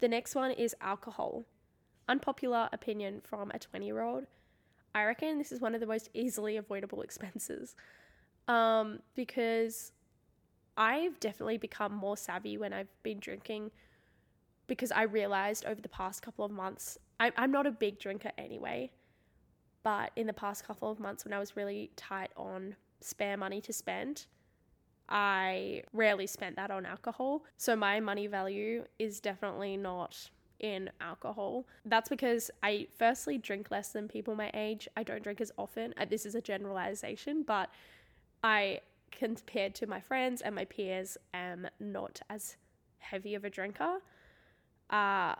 The 0.00 0.08
next 0.08 0.34
one 0.34 0.50
is 0.50 0.74
alcohol. 0.80 1.44
Unpopular 2.08 2.68
opinion 2.72 3.20
from 3.22 3.50
a 3.52 3.58
20 3.58 3.86
year 3.86 4.02
old. 4.02 4.26
I 4.94 5.04
reckon 5.04 5.38
this 5.38 5.52
is 5.52 5.60
one 5.60 5.74
of 5.74 5.80
the 5.80 5.86
most 5.86 6.08
easily 6.14 6.56
avoidable 6.56 7.02
expenses 7.08 7.76
um, 8.48 9.00
because 9.14 9.92
I've 10.76 11.20
definitely 11.20 11.58
become 11.58 11.94
more 11.94 12.16
savvy 12.16 12.58
when 12.58 12.72
I've 12.72 12.88
been 13.02 13.18
drinking 13.20 13.70
because 14.66 14.90
I 14.90 15.02
realized 15.02 15.64
over 15.66 15.80
the 15.80 15.88
past 15.88 16.22
couple 16.22 16.44
of 16.44 16.50
months, 16.50 16.98
I, 17.20 17.32
I'm 17.36 17.52
not 17.52 17.66
a 17.66 17.70
big 17.70 17.98
drinker 17.98 18.32
anyway, 18.38 18.90
but 19.82 20.10
in 20.16 20.26
the 20.26 20.32
past 20.32 20.66
couple 20.66 20.90
of 20.90 20.98
months 20.98 21.24
when 21.24 21.32
I 21.32 21.38
was 21.38 21.56
really 21.56 21.90
tight 21.96 22.30
on 22.36 22.74
spare 23.00 23.36
money 23.36 23.60
to 23.60 23.72
spend, 23.72 24.26
I 25.08 25.82
rarely 25.92 26.26
spent 26.26 26.56
that 26.56 26.70
on 26.70 26.86
alcohol. 26.86 27.44
So 27.56 27.76
my 27.76 28.00
money 28.00 28.26
value 28.26 28.84
is 28.98 29.20
definitely 29.20 29.76
not 29.76 30.30
in 30.60 30.88
alcohol. 31.00 31.66
That's 31.84 32.08
because 32.08 32.50
I 32.62 32.86
firstly 32.96 33.36
drink 33.36 33.70
less 33.70 33.90
than 33.90 34.08
people 34.08 34.34
my 34.34 34.50
age. 34.54 34.88
I 34.96 35.02
don't 35.02 35.22
drink 35.22 35.40
as 35.42 35.52
often. 35.58 35.92
Uh, 35.98 36.06
this 36.08 36.24
is 36.24 36.34
a 36.34 36.40
generalization, 36.40 37.42
but 37.42 37.68
I 38.42 38.80
compared 39.18 39.74
to 39.76 39.86
my 39.86 40.00
friends 40.00 40.42
and 40.42 40.54
my 40.54 40.64
peers 40.64 41.16
am 41.32 41.68
not 41.80 42.20
as 42.28 42.56
heavy 42.98 43.34
of 43.34 43.44
a 43.44 43.50
drinker. 43.50 43.98
Uh 44.90 45.34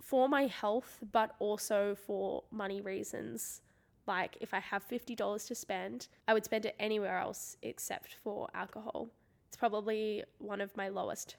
for 0.00 0.28
my 0.28 0.46
health, 0.46 0.98
but 1.12 1.34
also 1.38 1.94
for 1.94 2.42
money 2.50 2.80
reasons. 2.80 3.60
Like 4.06 4.36
if 4.40 4.52
I 4.52 4.58
have 4.58 4.88
$50 4.88 5.46
to 5.46 5.54
spend, 5.54 6.08
I 6.26 6.34
would 6.34 6.44
spend 6.44 6.64
it 6.66 6.74
anywhere 6.80 7.18
else 7.18 7.56
except 7.62 8.16
for 8.24 8.48
alcohol. 8.54 9.08
It's 9.48 9.56
probably 9.56 10.24
one 10.38 10.60
of 10.60 10.76
my 10.76 10.88
lowest 10.88 11.36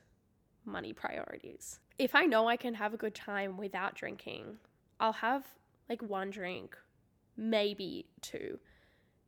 money 0.64 0.94
priorities. 0.94 1.80
If 1.98 2.16
I 2.16 2.26
know 2.26 2.48
I 2.48 2.56
can 2.56 2.76
have 2.76 2.94
a 2.94 2.98
good 2.98 3.16
time 3.16 3.58
without 3.58 3.96
drinking, 3.96 4.58
I'll 5.00 5.14
have 5.14 5.46
like 5.90 6.02
one 6.02 6.30
drink, 6.30 6.78
maybe 7.36 8.06
two 8.22 8.60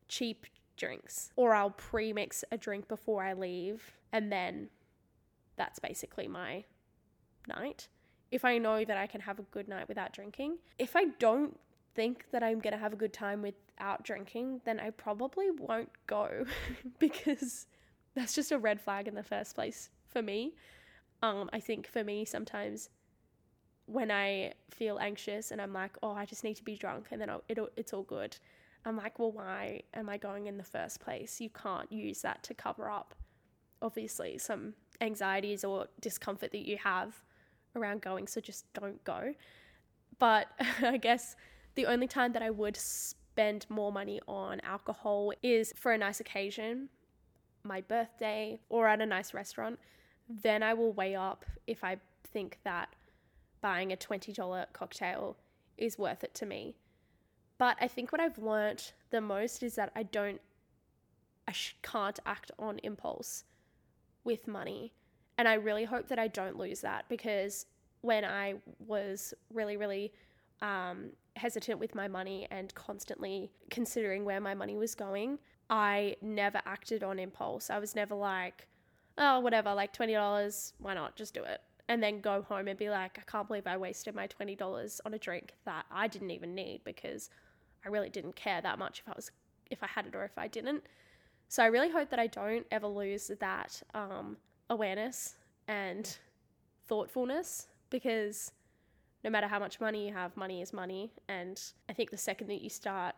cheap 0.07 0.45
drinks, 0.77 1.31
or 1.35 1.53
I'll 1.53 1.71
pre 1.71 2.13
mix 2.13 2.43
a 2.51 2.57
drink 2.57 2.87
before 2.87 3.23
I 3.23 3.33
leave, 3.33 3.93
and 4.11 4.31
then 4.31 4.69
that's 5.55 5.79
basically 5.79 6.27
my 6.27 6.65
night. 7.47 7.87
If 8.31 8.43
I 8.43 8.57
know 8.57 8.83
that 8.83 8.97
I 8.97 9.07
can 9.07 9.21
have 9.21 9.39
a 9.39 9.43
good 9.43 9.67
night 9.67 9.87
without 9.87 10.13
drinking, 10.13 10.57
if 10.79 10.95
I 10.95 11.05
don't 11.19 11.59
think 11.93 12.25
that 12.31 12.43
I'm 12.43 12.59
going 12.59 12.73
to 12.73 12.79
have 12.79 12.93
a 12.93 12.97
good 12.97 13.13
time 13.13 13.41
without 13.41 14.03
drinking, 14.03 14.61
then 14.65 14.79
I 14.79 14.89
probably 14.89 15.51
won't 15.51 15.91
go 16.07 16.45
because 16.99 17.67
that's 18.15 18.33
just 18.33 18.51
a 18.51 18.57
red 18.57 18.81
flag 18.81 19.07
in 19.07 19.15
the 19.15 19.23
first 19.23 19.55
place 19.55 19.89
for 20.07 20.21
me. 20.21 20.55
Um, 21.21 21.49
I 21.53 21.59
think 21.59 21.87
for 21.87 22.03
me, 22.03 22.25
sometimes 22.25 22.89
when 23.85 24.11
I 24.11 24.53
feel 24.71 24.97
anxious 24.99 25.51
and 25.51 25.61
I'm 25.61 25.73
like, 25.73 25.97
oh, 26.01 26.13
I 26.13 26.25
just 26.25 26.43
need 26.43 26.55
to 26.55 26.63
be 26.63 26.75
drunk 26.75 27.07
and 27.11 27.21
then 27.21 27.29
it'll, 27.47 27.69
it's 27.75 27.93
all 27.93 28.03
good. 28.03 28.37
I'm 28.85 28.97
like, 28.97 29.19
well, 29.19 29.31
why 29.31 29.81
am 29.93 30.09
I 30.09 30.17
going 30.17 30.47
in 30.47 30.57
the 30.57 30.63
first 30.63 30.99
place? 30.99 31.39
You 31.39 31.49
can't 31.49 31.91
use 31.91 32.21
that 32.21 32.43
to 32.43 32.53
cover 32.53 32.89
up, 32.89 33.15
obviously, 33.81 34.37
some 34.37 34.73
anxieties 34.99 35.63
or 35.63 35.87
discomfort 36.01 36.51
that 36.51 36.67
you 36.67 36.77
have 36.83 37.13
around 37.75 38.01
going. 38.01 38.27
So 38.27 38.41
just 38.41 38.71
don't 38.73 39.03
go. 39.03 39.33
But 40.19 40.47
I 40.81 40.97
guess 40.97 41.35
the 41.75 41.85
only 41.85 42.07
time 42.07 42.33
that 42.33 42.41
I 42.41 42.49
would 42.49 42.77
spend 42.77 43.65
more 43.69 43.91
money 43.91 44.19
on 44.27 44.59
alcohol 44.61 45.33
is 45.41 45.73
for 45.75 45.91
a 45.91 45.97
nice 45.97 46.19
occasion, 46.19 46.89
my 47.63 47.81
birthday, 47.81 48.59
or 48.69 48.87
at 48.87 49.01
a 49.01 49.05
nice 49.05 49.33
restaurant. 49.33 49.79
Then 50.29 50.61
I 50.61 50.73
will 50.73 50.93
weigh 50.93 51.15
up 51.15 51.45
if 51.67 51.83
I 51.83 51.97
think 52.23 52.59
that 52.63 52.89
buying 53.61 53.91
a 53.91 53.97
$20 53.97 54.65
cocktail 54.73 55.37
is 55.77 55.97
worth 55.97 56.23
it 56.23 56.33
to 56.35 56.45
me. 56.45 56.75
But 57.63 57.77
I 57.79 57.87
think 57.87 58.11
what 58.11 58.19
I've 58.19 58.37
learnt 58.37 58.91
the 59.09 59.21
most 59.21 59.63
is 59.63 59.75
that 59.75 59.93
I 59.95 60.03
don't, 60.03 60.41
I 61.47 61.53
sh- 61.53 61.77
can't 61.81 62.19
act 62.25 62.51
on 62.59 62.77
impulse 62.83 63.45
with 64.25 64.49
money. 64.49 64.91
And 65.37 65.47
I 65.47 65.53
really 65.53 65.85
hope 65.85 66.09
that 66.09 66.19
I 66.19 66.27
don't 66.27 66.57
lose 66.57 66.81
that 66.81 67.07
because 67.07 67.65
when 68.01 68.25
I 68.25 68.55
was 68.85 69.33
really, 69.49 69.77
really 69.77 70.11
um, 70.61 71.11
hesitant 71.37 71.79
with 71.79 71.95
my 71.95 72.09
money 72.09 72.47
and 72.51 72.75
constantly 72.75 73.49
considering 73.69 74.25
where 74.25 74.41
my 74.41 74.53
money 74.53 74.75
was 74.75 74.93
going, 74.93 75.39
I 75.69 76.17
never 76.21 76.61
acted 76.65 77.01
on 77.01 77.17
impulse. 77.17 77.69
I 77.69 77.79
was 77.79 77.95
never 77.95 78.13
like, 78.13 78.67
oh, 79.17 79.39
whatever, 79.39 79.73
like 79.73 79.95
$20, 79.95 80.73
why 80.79 80.95
not? 80.95 81.15
Just 81.15 81.33
do 81.33 81.45
it. 81.45 81.61
and 81.87 82.03
then 82.03 82.19
go 82.19 82.41
home 82.41 82.67
and 82.67 82.77
be 82.77 82.89
like, 82.89 83.17
I 83.19 83.31
can't 83.31 83.47
believe 83.47 83.67
I 83.67 83.77
wasted 83.77 84.15
my 84.15 84.27
$20 84.27 84.99
on 85.05 85.13
a 85.13 85.17
drink 85.17 85.53
that 85.63 85.85
I 85.91 86.07
didn't 86.07 86.31
even 86.31 86.55
need 86.55 86.81
because 86.83 87.29
I 87.85 87.89
really 87.89 88.09
didn't 88.09 88.35
care 88.35 88.61
that 88.61 88.79
much 88.79 88.99
if 89.05 89.09
I 89.09 89.13
was 89.15 89.31
if 89.69 89.83
I 89.83 89.87
had 89.87 90.05
it 90.05 90.15
or 90.15 90.23
if 90.23 90.37
I 90.37 90.47
didn't. 90.47 90.83
So 91.47 91.63
I 91.63 91.67
really 91.67 91.89
hope 91.89 92.09
that 92.09 92.19
I 92.19 92.27
don't 92.27 92.65
ever 92.71 92.87
lose 92.87 93.31
that 93.39 93.81
um, 93.93 94.37
awareness 94.69 95.35
and 95.67 96.17
thoughtfulness 96.87 97.67
because 97.89 98.51
no 99.23 99.29
matter 99.29 99.47
how 99.47 99.59
much 99.59 99.79
money 99.79 100.07
you 100.07 100.13
have, 100.13 100.35
money 100.35 100.61
is 100.61 100.73
money. 100.73 101.11
And 101.27 101.61
I 101.89 101.93
think 101.93 102.11
the 102.11 102.17
second 102.17 102.47
that 102.47 102.61
you 102.61 102.69
start 102.69 103.15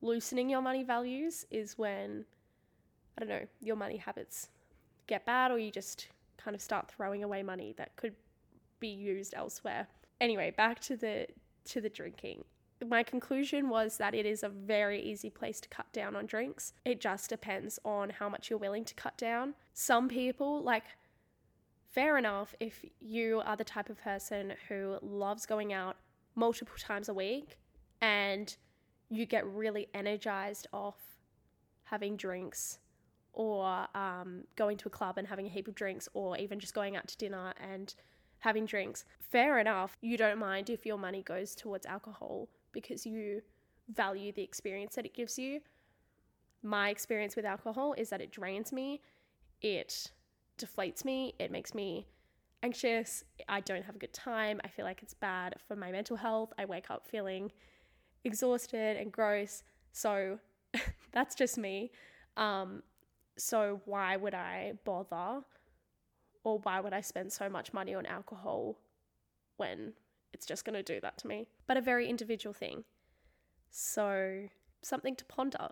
loosening 0.00 0.48
your 0.48 0.62
money 0.62 0.82
values 0.82 1.46
is 1.50 1.76
when, 1.76 2.24
I 3.16 3.20
don't 3.20 3.28
know, 3.28 3.46
your 3.60 3.76
money 3.76 3.96
habits 3.96 4.48
get 5.06 5.26
bad 5.26 5.50
or 5.50 5.58
you 5.58 5.70
just 5.70 6.08
kind 6.36 6.54
of 6.54 6.60
start 6.60 6.90
throwing 6.90 7.24
away 7.24 7.42
money 7.42 7.74
that 7.76 7.94
could 7.96 8.14
be 8.80 8.88
used 8.88 9.34
elsewhere. 9.36 9.86
Anyway, 10.20 10.52
back 10.56 10.80
to 10.80 10.96
the 10.96 11.26
to 11.66 11.80
the 11.80 11.88
drinking. 11.88 12.44
My 12.82 13.02
conclusion 13.02 13.68
was 13.68 13.96
that 13.98 14.14
it 14.14 14.26
is 14.26 14.42
a 14.42 14.48
very 14.48 15.00
easy 15.00 15.30
place 15.30 15.60
to 15.60 15.68
cut 15.68 15.92
down 15.92 16.16
on 16.16 16.26
drinks. 16.26 16.72
It 16.84 17.00
just 17.00 17.30
depends 17.30 17.78
on 17.84 18.10
how 18.10 18.28
much 18.28 18.50
you're 18.50 18.58
willing 18.58 18.84
to 18.84 18.94
cut 18.94 19.16
down. 19.16 19.54
Some 19.72 20.08
people 20.08 20.62
like 20.62 20.84
fair 21.92 22.18
enough 22.18 22.54
if 22.58 22.84
you 23.00 23.40
are 23.44 23.56
the 23.56 23.64
type 23.64 23.88
of 23.88 24.00
person 24.00 24.54
who 24.68 24.98
loves 25.00 25.46
going 25.46 25.72
out 25.72 25.96
multiple 26.34 26.74
times 26.76 27.08
a 27.08 27.14
week 27.14 27.58
and 28.00 28.56
you 29.08 29.24
get 29.24 29.46
really 29.46 29.88
energized 29.94 30.66
off 30.72 30.96
having 31.84 32.16
drinks 32.16 32.78
or 33.32 33.86
um, 33.94 34.42
going 34.56 34.76
to 34.76 34.88
a 34.88 34.90
club 34.90 35.16
and 35.18 35.28
having 35.28 35.46
a 35.46 35.48
heap 35.48 35.68
of 35.68 35.74
drinks 35.74 36.08
or 36.14 36.36
even 36.38 36.58
just 36.58 36.74
going 36.74 36.96
out 36.96 37.06
to 37.06 37.16
dinner 37.16 37.54
and 37.60 37.94
having 38.40 38.66
drinks. 38.66 39.04
Fair 39.20 39.58
enough, 39.58 39.96
you 40.00 40.16
don't 40.16 40.38
mind 40.38 40.68
if 40.68 40.84
your 40.84 40.98
money 40.98 41.22
goes 41.22 41.54
towards 41.54 41.86
alcohol 41.86 42.48
because 42.74 43.06
you 43.06 43.40
value 43.88 44.32
the 44.32 44.42
experience 44.42 44.94
that 44.96 45.06
it 45.06 45.14
gives 45.14 45.38
you. 45.38 45.60
My 46.62 46.90
experience 46.90 47.36
with 47.36 47.44
alcohol 47.44 47.94
is 47.96 48.10
that 48.10 48.20
it 48.20 48.30
drains 48.30 48.72
me. 48.72 49.00
It 49.62 50.12
deflates 50.58 51.04
me, 51.04 51.34
it 51.38 51.50
makes 51.50 51.74
me 51.74 52.06
anxious, 52.62 53.24
I 53.48 53.60
don't 53.60 53.84
have 53.84 53.96
a 53.96 53.98
good 53.98 54.12
time, 54.12 54.60
I 54.64 54.68
feel 54.68 54.84
like 54.84 55.02
it's 55.02 55.14
bad 55.14 55.54
for 55.68 55.76
my 55.76 55.92
mental 55.92 56.16
health, 56.16 56.52
I 56.58 56.64
wake 56.64 56.90
up 56.90 57.06
feeling 57.06 57.52
exhausted 58.24 58.96
and 58.96 59.12
gross. 59.12 59.62
So 59.92 60.38
that's 61.12 61.34
just 61.34 61.58
me. 61.58 61.92
Um, 62.36 62.82
so 63.36 63.80
why 63.84 64.16
would 64.16 64.34
I 64.34 64.74
bother 64.84 65.42
or 66.42 66.58
why 66.62 66.80
would 66.80 66.92
I 66.92 67.00
spend 67.00 67.32
so 67.32 67.48
much 67.48 67.72
money 67.72 67.94
on 67.94 68.06
alcohol 68.06 68.78
when 69.56 69.92
it's 70.34 70.46
just 70.46 70.64
going 70.64 70.74
to 70.74 70.82
do 70.82 71.00
that 71.00 71.18
to 71.18 71.26
me? 71.26 71.46
But 71.66 71.76
a 71.76 71.80
very 71.80 72.08
individual 72.08 72.52
thing. 72.52 72.84
So 73.70 74.48
something 74.82 75.16
to 75.16 75.24
ponder. 75.24 75.68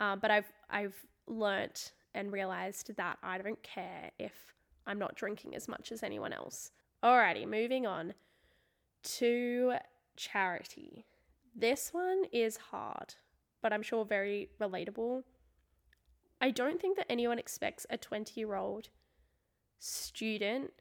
Um, 0.00 0.20
but 0.20 0.30
I've 0.30 0.50
I've 0.70 0.94
learnt 1.26 1.92
and 2.14 2.32
realized 2.32 2.96
that 2.96 3.18
I 3.22 3.38
don't 3.38 3.62
care 3.62 4.10
if 4.18 4.54
I'm 4.86 4.98
not 4.98 5.16
drinking 5.16 5.54
as 5.54 5.68
much 5.68 5.92
as 5.92 6.02
anyone 6.02 6.32
else. 6.32 6.70
Alrighty, 7.02 7.46
moving 7.46 7.86
on 7.86 8.14
to 9.02 9.74
charity. 10.16 11.04
This 11.54 11.90
one 11.92 12.24
is 12.32 12.56
hard, 12.56 13.14
but 13.62 13.72
I'm 13.72 13.82
sure 13.82 14.04
very 14.04 14.50
relatable. 14.60 15.24
I 16.40 16.50
don't 16.50 16.80
think 16.80 16.96
that 16.96 17.10
anyone 17.10 17.38
expects 17.38 17.86
a 17.90 17.98
20 17.98 18.40
year 18.40 18.54
old 18.54 18.88
student 19.78 20.72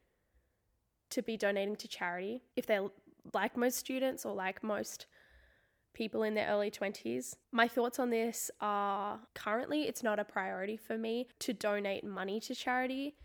to 1.10 1.22
be 1.22 1.38
donating 1.38 1.76
to 1.78 1.88
charity 1.88 2.43
if 2.56 2.65
they're 2.65 2.88
like 3.34 3.58
most 3.58 3.78
students 3.78 4.26
or 4.26 4.34
like 4.34 4.63
most 4.63 5.06
people 5.93 6.24
in 6.24 6.36
their 6.36 6.48
early 6.48 6.70
20s. 6.70 7.36
My 7.52 7.67
thoughts 7.67 8.00
on 8.00 8.12
this 8.12 8.52
are 8.62 9.20
currently 9.34 9.84
it's 9.84 10.04
not 10.04 10.20
a 10.20 10.24
priority 10.24 10.78
for 10.78 10.98
me 10.98 11.28
to 11.39 11.54
donate 11.54 12.04
money 12.04 12.39
to 12.41 12.54
charity, 12.54 13.15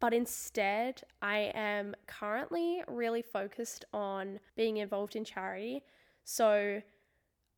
but 0.00 0.12
instead 0.12 1.02
I 1.22 1.52
am 1.54 1.94
currently 2.06 2.82
really 2.88 3.22
focused 3.22 3.84
on 3.92 4.40
being 4.56 4.78
involved 4.78 5.14
in 5.14 5.24
charity. 5.24 5.82
So, 6.24 6.82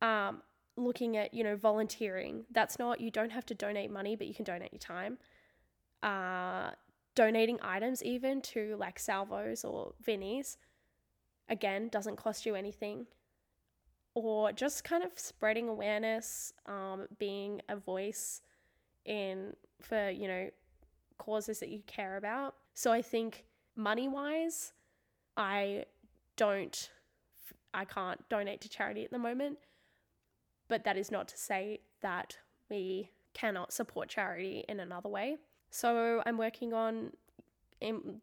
um, 0.01 0.41
looking 0.75 1.17
at, 1.17 1.33
you 1.33 1.43
know, 1.43 1.55
volunteering. 1.55 2.45
That's 2.51 2.79
not, 2.79 2.99
you 2.99 3.11
don't 3.11 3.31
have 3.31 3.45
to 3.47 3.55
donate 3.55 3.91
money, 3.91 4.15
but 4.15 4.27
you 4.27 4.33
can 4.33 4.45
donate 4.45 4.71
your 4.71 4.79
time. 4.79 5.17
Uh, 6.01 6.71
donating 7.15 7.59
items 7.61 8.03
even 8.03 8.41
to 8.41 8.75
like 8.79 8.99
Salvos 8.99 9.63
or 9.63 9.93
Vinnie's, 10.01 10.57
again, 11.49 11.89
doesn't 11.89 12.17
cost 12.17 12.45
you 12.45 12.55
anything 12.55 13.07
or 14.15 14.51
just 14.51 14.83
kind 14.83 15.03
of 15.03 15.11
spreading 15.15 15.67
awareness, 15.69 16.53
um, 16.67 17.07
being 17.17 17.61
a 17.69 17.75
voice 17.75 18.41
in 19.05 19.55
for 19.81 20.09
you 20.09 20.27
know 20.27 20.49
causes 21.17 21.59
that 21.59 21.69
you 21.69 21.81
care 21.87 22.17
about. 22.17 22.55
So 22.73 22.91
I 22.91 23.01
think 23.01 23.45
money 23.75 24.07
wise, 24.07 24.73
I 25.37 25.85
don't, 26.37 26.89
I 27.73 27.85
can't 27.85 28.27
donate 28.29 28.61
to 28.61 28.69
charity 28.69 29.03
at 29.03 29.11
the 29.11 29.19
moment, 29.19 29.57
but 30.67 30.83
that 30.83 30.97
is 30.97 31.11
not 31.11 31.27
to 31.29 31.37
say 31.37 31.81
that 32.01 32.37
we 32.69 33.11
cannot 33.33 33.73
support 33.73 34.09
charity 34.09 34.63
in 34.67 34.79
another 34.79 35.09
way. 35.09 35.37
So 35.73 36.21
I'm 36.25 36.37
working 36.37 36.73
on 36.73 37.11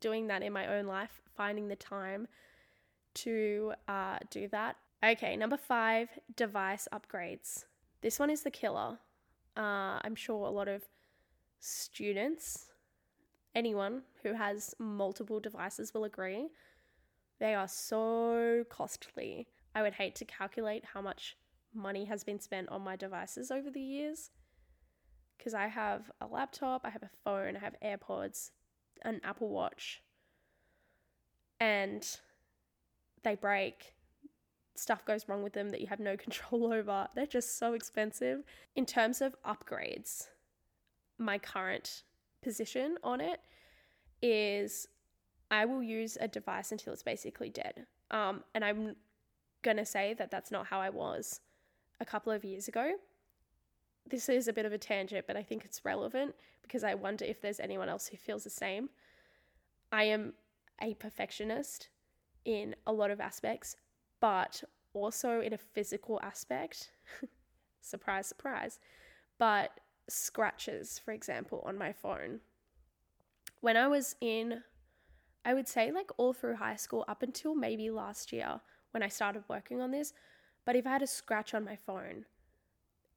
doing 0.00 0.28
that 0.28 0.42
in 0.42 0.52
my 0.52 0.66
own 0.68 0.86
life, 0.86 1.20
finding 1.36 1.68
the 1.68 1.76
time 1.76 2.28
to 3.14 3.72
uh, 3.88 4.18
do 4.30 4.48
that 4.48 4.76
Okay, 5.02 5.34
number 5.34 5.56
five, 5.56 6.10
device 6.36 6.86
upgrades. 6.92 7.64
This 8.02 8.18
one 8.18 8.28
is 8.28 8.42
the 8.42 8.50
killer. 8.50 8.98
Uh, 9.56 9.98
I'm 10.04 10.14
sure 10.14 10.46
a 10.46 10.50
lot 10.50 10.68
of 10.68 10.82
students, 11.58 12.66
anyone 13.54 14.02
who 14.22 14.34
has 14.34 14.74
multiple 14.78 15.40
devices 15.40 15.94
will 15.94 16.04
agree. 16.04 16.48
They 17.38 17.54
are 17.54 17.66
so 17.66 18.64
costly. 18.68 19.46
I 19.74 19.80
would 19.80 19.94
hate 19.94 20.16
to 20.16 20.26
calculate 20.26 20.84
how 20.84 21.00
much 21.00 21.38
money 21.72 22.04
has 22.04 22.22
been 22.22 22.38
spent 22.38 22.68
on 22.68 22.82
my 22.82 22.96
devices 22.96 23.50
over 23.50 23.70
the 23.70 23.80
years. 23.80 24.30
Because 25.40 25.54
I 25.54 25.68
have 25.68 26.10
a 26.20 26.26
laptop, 26.26 26.82
I 26.84 26.90
have 26.90 27.02
a 27.02 27.08
phone, 27.24 27.56
I 27.56 27.60
have 27.60 27.74
AirPods, 27.82 28.50
an 29.06 29.22
Apple 29.24 29.48
Watch, 29.48 30.02
and 31.58 32.06
they 33.22 33.36
break 33.36 33.94
stuff 34.76 35.04
goes 35.06 35.28
wrong 35.28 35.42
with 35.42 35.54
them 35.54 35.70
that 35.70 35.80
you 35.80 35.86
have 35.86 35.98
no 35.98 36.14
control 36.18 36.74
over. 36.74 37.08
They're 37.14 37.24
just 37.24 37.58
so 37.58 37.72
expensive. 37.72 38.42
In 38.76 38.84
terms 38.84 39.22
of 39.22 39.34
upgrades, 39.42 40.28
my 41.16 41.38
current 41.38 42.02
position 42.42 42.98
on 43.02 43.22
it 43.22 43.40
is 44.20 44.88
I 45.50 45.64
will 45.64 45.82
use 45.82 46.18
a 46.20 46.28
device 46.28 46.70
until 46.70 46.92
it's 46.92 47.02
basically 47.02 47.48
dead. 47.48 47.86
Um, 48.10 48.44
and 48.54 48.62
I'm 48.62 48.96
going 49.62 49.78
to 49.78 49.86
say 49.86 50.14
that 50.18 50.30
that's 50.30 50.50
not 50.50 50.66
how 50.66 50.80
I 50.80 50.90
was 50.90 51.40
a 51.98 52.04
couple 52.04 52.30
of 52.30 52.44
years 52.44 52.68
ago. 52.68 52.92
This 54.10 54.28
is 54.28 54.48
a 54.48 54.52
bit 54.52 54.66
of 54.66 54.72
a 54.72 54.78
tangent, 54.78 55.26
but 55.28 55.36
I 55.36 55.42
think 55.44 55.64
it's 55.64 55.84
relevant 55.84 56.34
because 56.62 56.82
I 56.82 56.94
wonder 56.94 57.24
if 57.24 57.40
there's 57.40 57.60
anyone 57.60 57.88
else 57.88 58.08
who 58.08 58.16
feels 58.16 58.42
the 58.42 58.50
same. 58.50 58.90
I 59.92 60.04
am 60.04 60.34
a 60.82 60.94
perfectionist 60.94 61.88
in 62.44 62.74
a 62.86 62.92
lot 62.92 63.12
of 63.12 63.20
aspects, 63.20 63.76
but 64.20 64.64
also 64.94 65.40
in 65.40 65.52
a 65.52 65.58
physical 65.58 66.18
aspect. 66.22 66.90
surprise, 67.80 68.26
surprise. 68.26 68.80
But 69.38 69.78
scratches, 70.08 70.98
for 70.98 71.12
example, 71.12 71.62
on 71.64 71.78
my 71.78 71.92
phone. 71.92 72.40
When 73.60 73.76
I 73.76 73.86
was 73.86 74.16
in, 74.20 74.62
I 75.44 75.54
would 75.54 75.68
say 75.68 75.92
like 75.92 76.10
all 76.16 76.32
through 76.32 76.56
high 76.56 76.76
school, 76.76 77.04
up 77.06 77.22
until 77.22 77.54
maybe 77.54 77.90
last 77.90 78.32
year 78.32 78.60
when 78.90 79.04
I 79.04 79.08
started 79.08 79.44
working 79.48 79.80
on 79.80 79.92
this, 79.92 80.12
but 80.64 80.74
if 80.74 80.84
I 80.86 80.90
had 80.90 81.02
a 81.02 81.06
scratch 81.06 81.54
on 81.54 81.64
my 81.64 81.76
phone, 81.76 82.24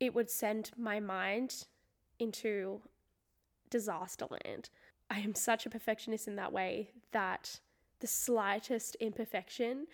it 0.03 0.13
would 0.13 0.29
send 0.29 0.71
my 0.77 0.99
mind 0.99 1.65
into 2.19 2.81
disaster 3.69 4.25
land. 4.29 4.69
I 5.09 5.19
am 5.19 5.33
such 5.33 5.65
a 5.65 5.69
perfectionist 5.69 6.27
in 6.27 6.35
that 6.35 6.51
way 6.51 6.89
that 7.11 7.59
the 8.01 8.07
slightest 8.07 8.95
imperfection 8.99 9.87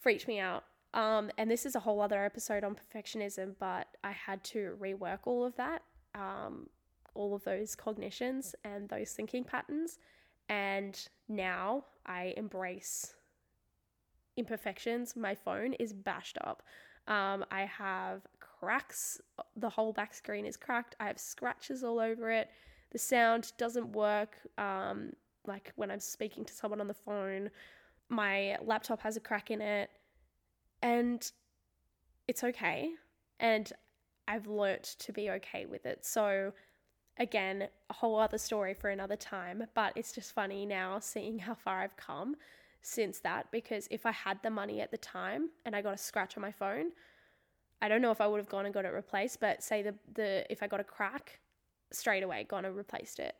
freaked 0.00 0.26
me 0.26 0.40
out. 0.40 0.64
Um, 0.94 1.30
and 1.36 1.50
this 1.50 1.66
is 1.66 1.74
a 1.74 1.80
whole 1.80 2.00
other 2.00 2.24
episode 2.24 2.64
on 2.64 2.76
perfectionism, 2.76 3.56
but 3.58 3.88
I 4.02 4.12
had 4.12 4.42
to 4.44 4.76
rework 4.80 5.20
all 5.24 5.44
of 5.44 5.54
that, 5.56 5.82
um, 6.14 6.68
all 7.14 7.34
of 7.34 7.44
those 7.44 7.74
cognitions 7.74 8.54
and 8.64 8.88
those 8.88 9.10
thinking 9.10 9.44
patterns. 9.44 9.98
And 10.48 10.98
now 11.28 11.84
I 12.06 12.32
embrace 12.36 13.14
imperfections. 14.36 15.14
My 15.14 15.34
phone 15.34 15.74
is 15.74 15.92
bashed 15.92 16.38
up. 16.42 16.62
Um, 17.06 17.44
I 17.50 17.62
have 17.66 18.22
cracks. 18.64 19.20
The 19.56 19.68
whole 19.68 19.92
back 19.92 20.14
screen 20.14 20.46
is 20.46 20.56
cracked. 20.56 20.96
I 21.00 21.06
have 21.06 21.18
scratches 21.18 21.84
all 21.84 22.00
over 22.00 22.30
it. 22.30 22.50
The 22.90 22.98
sound 22.98 23.52
doesn't 23.58 23.92
work. 23.92 24.36
Um, 24.58 25.12
like 25.46 25.72
when 25.76 25.90
I'm 25.90 26.00
speaking 26.00 26.44
to 26.44 26.52
someone 26.52 26.80
on 26.80 26.88
the 26.88 26.94
phone. 26.94 27.50
My 28.08 28.56
laptop 28.62 29.00
has 29.00 29.16
a 29.16 29.20
crack 29.20 29.50
in 29.50 29.60
it, 29.60 29.90
and 30.82 31.30
it's 32.28 32.44
okay. 32.44 32.90
And 33.40 33.72
I've 34.28 34.46
learnt 34.46 34.96
to 35.00 35.12
be 35.12 35.30
okay 35.30 35.66
with 35.66 35.86
it. 35.86 36.04
So, 36.04 36.52
again, 37.18 37.68
a 37.90 37.92
whole 37.92 38.18
other 38.18 38.38
story 38.38 38.74
for 38.74 38.90
another 38.90 39.16
time, 39.16 39.64
but 39.74 39.92
it's 39.96 40.12
just 40.12 40.32
funny 40.32 40.64
now 40.64 40.98
seeing 40.98 41.38
how 41.38 41.54
far 41.54 41.80
I've 41.80 41.96
come 41.96 42.36
since 42.82 43.18
that 43.20 43.50
because 43.50 43.88
if 43.90 44.04
I 44.04 44.12
had 44.12 44.38
the 44.42 44.50
money 44.50 44.80
at 44.80 44.90
the 44.90 44.98
time 44.98 45.48
and 45.64 45.74
I 45.74 45.82
got 45.82 45.94
a 45.94 45.98
scratch 45.98 46.36
on 46.36 46.42
my 46.42 46.52
phone, 46.52 46.92
I 47.82 47.88
don't 47.88 48.00
know 48.00 48.10
if 48.10 48.20
I 48.20 48.26
would 48.26 48.38
have 48.38 48.48
gone 48.48 48.64
and 48.64 48.74
got 48.74 48.84
it 48.84 48.92
replaced, 48.92 49.40
but 49.40 49.62
say 49.62 49.82
the 49.82 49.94
the 50.14 50.50
if 50.50 50.62
I 50.62 50.66
got 50.66 50.80
a 50.80 50.84
crack 50.84 51.40
straight 51.92 52.22
away, 52.22 52.44
gone 52.44 52.64
and 52.64 52.76
replaced 52.76 53.18
it. 53.18 53.34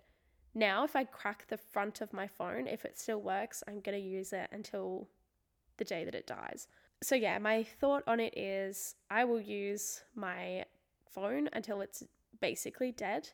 Now, 0.55 0.85
if 0.85 0.95
I 0.95 1.05
crack 1.05 1.47
the 1.49 1.57
front 1.57 2.01
of 2.01 2.13
my 2.13 2.29
phone, 2.29 2.69
if 2.69 2.85
it 2.85 2.99
still 2.99 3.21
works, 3.21 3.65
I'm 3.67 3.81
going 3.81 4.01
to 4.01 4.09
use 4.09 4.33
it 4.33 4.49
until 4.53 5.09
the 5.79 5.85
day 5.85 6.05
that 6.05 6.15
it 6.15 6.29
dies. 6.29 6.69
So, 7.03 7.17
yeah, 7.17 7.39
my 7.39 7.65
thought 7.65 8.05
on 8.07 8.21
it 8.21 8.39
is 8.39 8.95
I 9.11 9.25
will 9.25 9.41
use 9.41 10.05
my 10.15 10.65
phone 11.11 11.49
until 11.53 11.81
it's 11.81 12.05
basically 12.41 12.93
dead. 12.93 13.29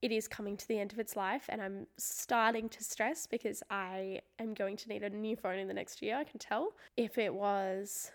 It 0.00 0.12
is 0.12 0.28
coming 0.28 0.56
to 0.56 0.68
the 0.68 0.78
end 0.78 0.92
of 0.92 0.98
its 0.98 1.14
life, 1.14 1.44
and 1.48 1.60
I'm 1.60 1.86
starting 1.98 2.68
to 2.70 2.82
stress 2.82 3.26
because 3.26 3.62
I 3.70 4.20
am 4.38 4.54
going 4.54 4.76
to 4.78 4.88
need 4.88 5.02
a 5.02 5.10
new 5.10 5.36
phone 5.36 5.58
in 5.58 5.68
the 5.68 5.74
next 5.74 6.02
year. 6.02 6.16
I 6.16 6.24
can 6.24 6.38
tell. 6.38 6.72
If 6.96 7.18
it 7.18 7.32
was, 7.32 8.10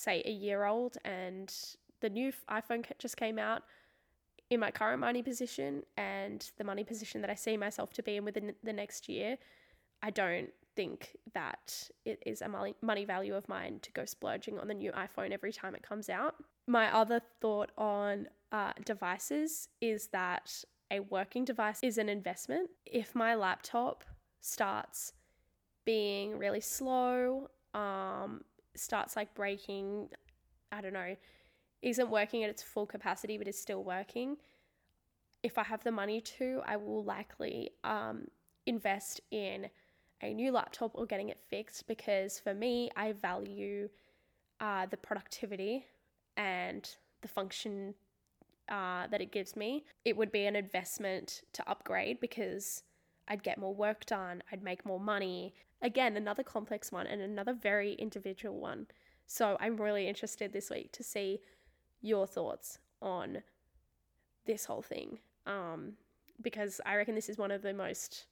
say, 0.00 0.22
a 0.24 0.30
year 0.30 0.64
old 0.64 0.96
and 1.04 1.54
the 2.00 2.10
new 2.10 2.32
iPhone 2.50 2.84
just 2.98 3.16
came 3.16 3.38
out, 3.38 3.62
in 4.50 4.58
my 4.58 4.70
current 4.70 5.00
money 5.00 5.22
position 5.22 5.82
and 5.96 6.50
the 6.58 6.64
money 6.64 6.82
position 6.82 7.20
that 7.20 7.30
I 7.30 7.34
see 7.34 7.56
myself 7.56 7.92
to 7.94 8.02
be 8.02 8.16
in 8.16 8.24
within 8.24 8.52
the 8.64 8.72
next 8.72 9.08
year, 9.08 9.38
I 10.02 10.10
don't 10.10 10.50
think 10.74 11.16
that 11.34 11.88
it 12.04 12.22
is 12.26 12.42
a 12.42 12.48
money, 12.48 13.04
value 13.04 13.34
of 13.34 13.48
mine 13.48 13.78
to 13.82 13.92
go 13.92 14.04
splurging 14.04 14.58
on 14.58 14.66
the 14.66 14.74
new 14.74 14.90
iPhone 14.92 15.30
every 15.30 15.52
time 15.52 15.74
it 15.74 15.82
comes 15.82 16.08
out. 16.08 16.34
My 16.66 16.92
other 16.92 17.20
thought 17.40 17.70
on 17.78 18.26
uh, 18.50 18.72
devices 18.84 19.68
is 19.80 20.08
that 20.08 20.64
a 20.90 21.00
working 21.00 21.44
device 21.44 21.78
is 21.82 21.98
an 21.98 22.08
investment. 22.08 22.70
If 22.84 23.14
my 23.14 23.36
laptop 23.36 24.04
starts 24.40 25.12
being 25.84 26.38
really 26.38 26.60
slow, 26.60 27.50
um, 27.74 28.42
starts 28.80 29.16
like 29.16 29.34
breaking, 29.34 30.08
I 30.72 30.80
don't 30.80 30.92
know, 30.92 31.16
isn't 31.82 32.10
working 32.10 32.44
at 32.44 32.50
its 32.50 32.62
full 32.62 32.86
capacity 32.86 33.38
but 33.38 33.48
is 33.48 33.60
still 33.60 33.82
working, 33.82 34.36
if 35.42 35.58
I 35.58 35.64
have 35.64 35.82
the 35.82 35.92
money 35.92 36.20
to, 36.20 36.60
I 36.66 36.76
will 36.76 37.02
likely 37.02 37.70
um, 37.84 38.26
invest 38.66 39.20
in 39.30 39.68
a 40.22 40.34
new 40.34 40.52
laptop 40.52 40.92
or 40.94 41.06
getting 41.06 41.30
it 41.30 41.38
fixed 41.48 41.86
because 41.86 42.38
for 42.38 42.52
me, 42.52 42.90
I 42.96 43.12
value 43.12 43.88
uh, 44.60 44.86
the 44.86 44.98
productivity 44.98 45.86
and 46.36 46.88
the 47.22 47.28
function 47.28 47.94
uh, 48.68 49.06
that 49.08 49.20
it 49.20 49.32
gives 49.32 49.56
me. 49.56 49.84
It 50.04 50.16
would 50.16 50.30
be 50.30 50.44
an 50.46 50.56
investment 50.56 51.42
to 51.54 51.68
upgrade 51.68 52.20
because 52.20 52.82
I'd 53.28 53.42
get 53.42 53.58
more 53.58 53.74
work 53.74 54.04
done, 54.06 54.42
I'd 54.52 54.62
make 54.62 54.84
more 54.84 55.00
money. 55.00 55.54
Again, 55.82 56.16
another 56.16 56.42
complex 56.42 56.92
one 56.92 57.06
and 57.06 57.22
another 57.22 57.54
very 57.54 57.94
individual 57.94 58.58
one. 58.60 58.86
So 59.26 59.56
I'm 59.60 59.76
really 59.76 60.08
interested 60.08 60.52
this 60.52 60.70
week 60.70 60.92
to 60.92 61.02
see 61.02 61.40
your 62.00 62.26
thoughts 62.26 62.78
on 63.00 63.42
this 64.46 64.64
whole 64.64 64.82
thing 64.82 65.18
um, 65.46 65.92
because 66.42 66.80
I 66.84 66.96
reckon 66.96 67.14
this 67.14 67.28
is 67.28 67.38
one 67.38 67.50
of 67.50 67.62
the 67.62 67.72
most 67.72 68.26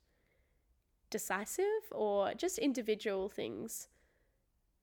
decisive 1.10 1.64
or 1.90 2.34
just 2.34 2.58
individual 2.58 3.28
things 3.28 3.88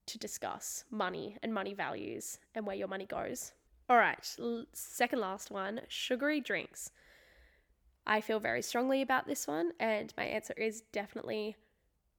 to 0.07 0.17
discuss 0.17 0.85
money 0.89 1.37
and 1.43 1.53
money 1.53 1.73
values 1.73 2.39
and 2.53 2.65
where 2.65 2.75
your 2.75 2.87
money 2.87 3.05
goes. 3.05 3.53
All 3.89 3.97
right, 3.97 4.17
second 4.73 5.19
last 5.19 5.51
one 5.51 5.81
sugary 5.87 6.41
drinks. 6.41 6.91
I 8.07 8.21
feel 8.21 8.39
very 8.39 8.61
strongly 8.61 9.01
about 9.01 9.27
this 9.27 9.47
one, 9.47 9.71
and 9.79 10.13
my 10.15 10.25
answer 10.25 10.53
is 10.57 10.81
definitely 10.91 11.55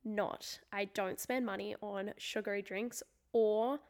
not. 0.06 0.60
I 0.72 0.86
don't 0.86 1.20
spend 1.20 1.44
money 1.44 1.74
on 1.82 2.12
sugary 2.16 2.62
drinks 2.62 3.02
or 3.32 3.80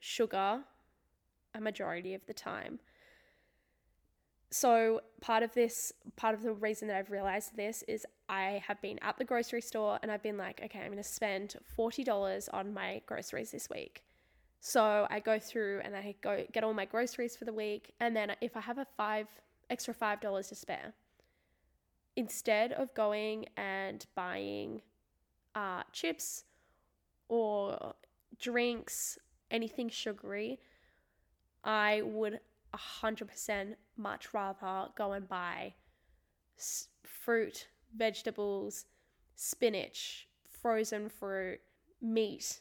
sugar 0.00 0.60
a 1.54 1.60
majority 1.60 2.14
of 2.14 2.24
the 2.26 2.34
time. 2.34 2.80
So, 4.52 5.00
part 5.20 5.44
of 5.44 5.54
this, 5.54 5.92
part 6.16 6.34
of 6.34 6.42
the 6.42 6.52
reason 6.52 6.88
that 6.88 6.96
I've 6.96 7.10
realized 7.10 7.56
this 7.56 7.84
is 7.86 8.04
I 8.28 8.62
have 8.66 8.80
been 8.82 8.98
at 9.00 9.16
the 9.16 9.24
grocery 9.24 9.60
store 9.60 10.00
and 10.02 10.10
I've 10.10 10.24
been 10.24 10.36
like, 10.36 10.60
okay, 10.64 10.80
I'm 10.80 10.90
going 10.90 10.96
to 10.96 11.04
spend 11.04 11.54
$40 11.78 12.48
on 12.52 12.74
my 12.74 13.00
groceries 13.06 13.52
this 13.52 13.68
week. 13.70 14.02
So, 14.60 15.06
I 15.08 15.20
go 15.20 15.38
through 15.38 15.82
and 15.84 15.94
I 15.94 16.16
go 16.20 16.44
get 16.52 16.64
all 16.64 16.74
my 16.74 16.84
groceries 16.84 17.36
for 17.36 17.44
the 17.44 17.52
week. 17.52 17.92
And 18.00 18.16
then 18.16 18.34
if 18.40 18.56
I 18.56 18.60
have 18.60 18.78
a 18.78 18.86
five 18.96 19.28
extra 19.68 19.94
$5 19.94 20.48
to 20.48 20.54
spare, 20.56 20.94
instead 22.16 22.72
of 22.72 22.92
going 22.94 23.46
and 23.56 24.04
buying 24.16 24.82
uh, 25.54 25.82
chips 25.92 26.44
or 27.28 27.94
drinks, 28.40 29.18
anything 29.50 29.88
sugary, 29.90 30.60
I 31.64 32.02
would 32.02 32.34
100% 32.34 33.78
much 33.96 34.34
rather 34.34 34.90
go 34.94 35.12
and 35.12 35.26
buy 35.28 35.74
s- 36.58 36.88
fruit, 37.04 37.68
vegetables, 37.96 38.86
spinach, 39.36 40.28
frozen 40.48 41.08
fruit, 41.10 41.60
meat. 42.02 42.60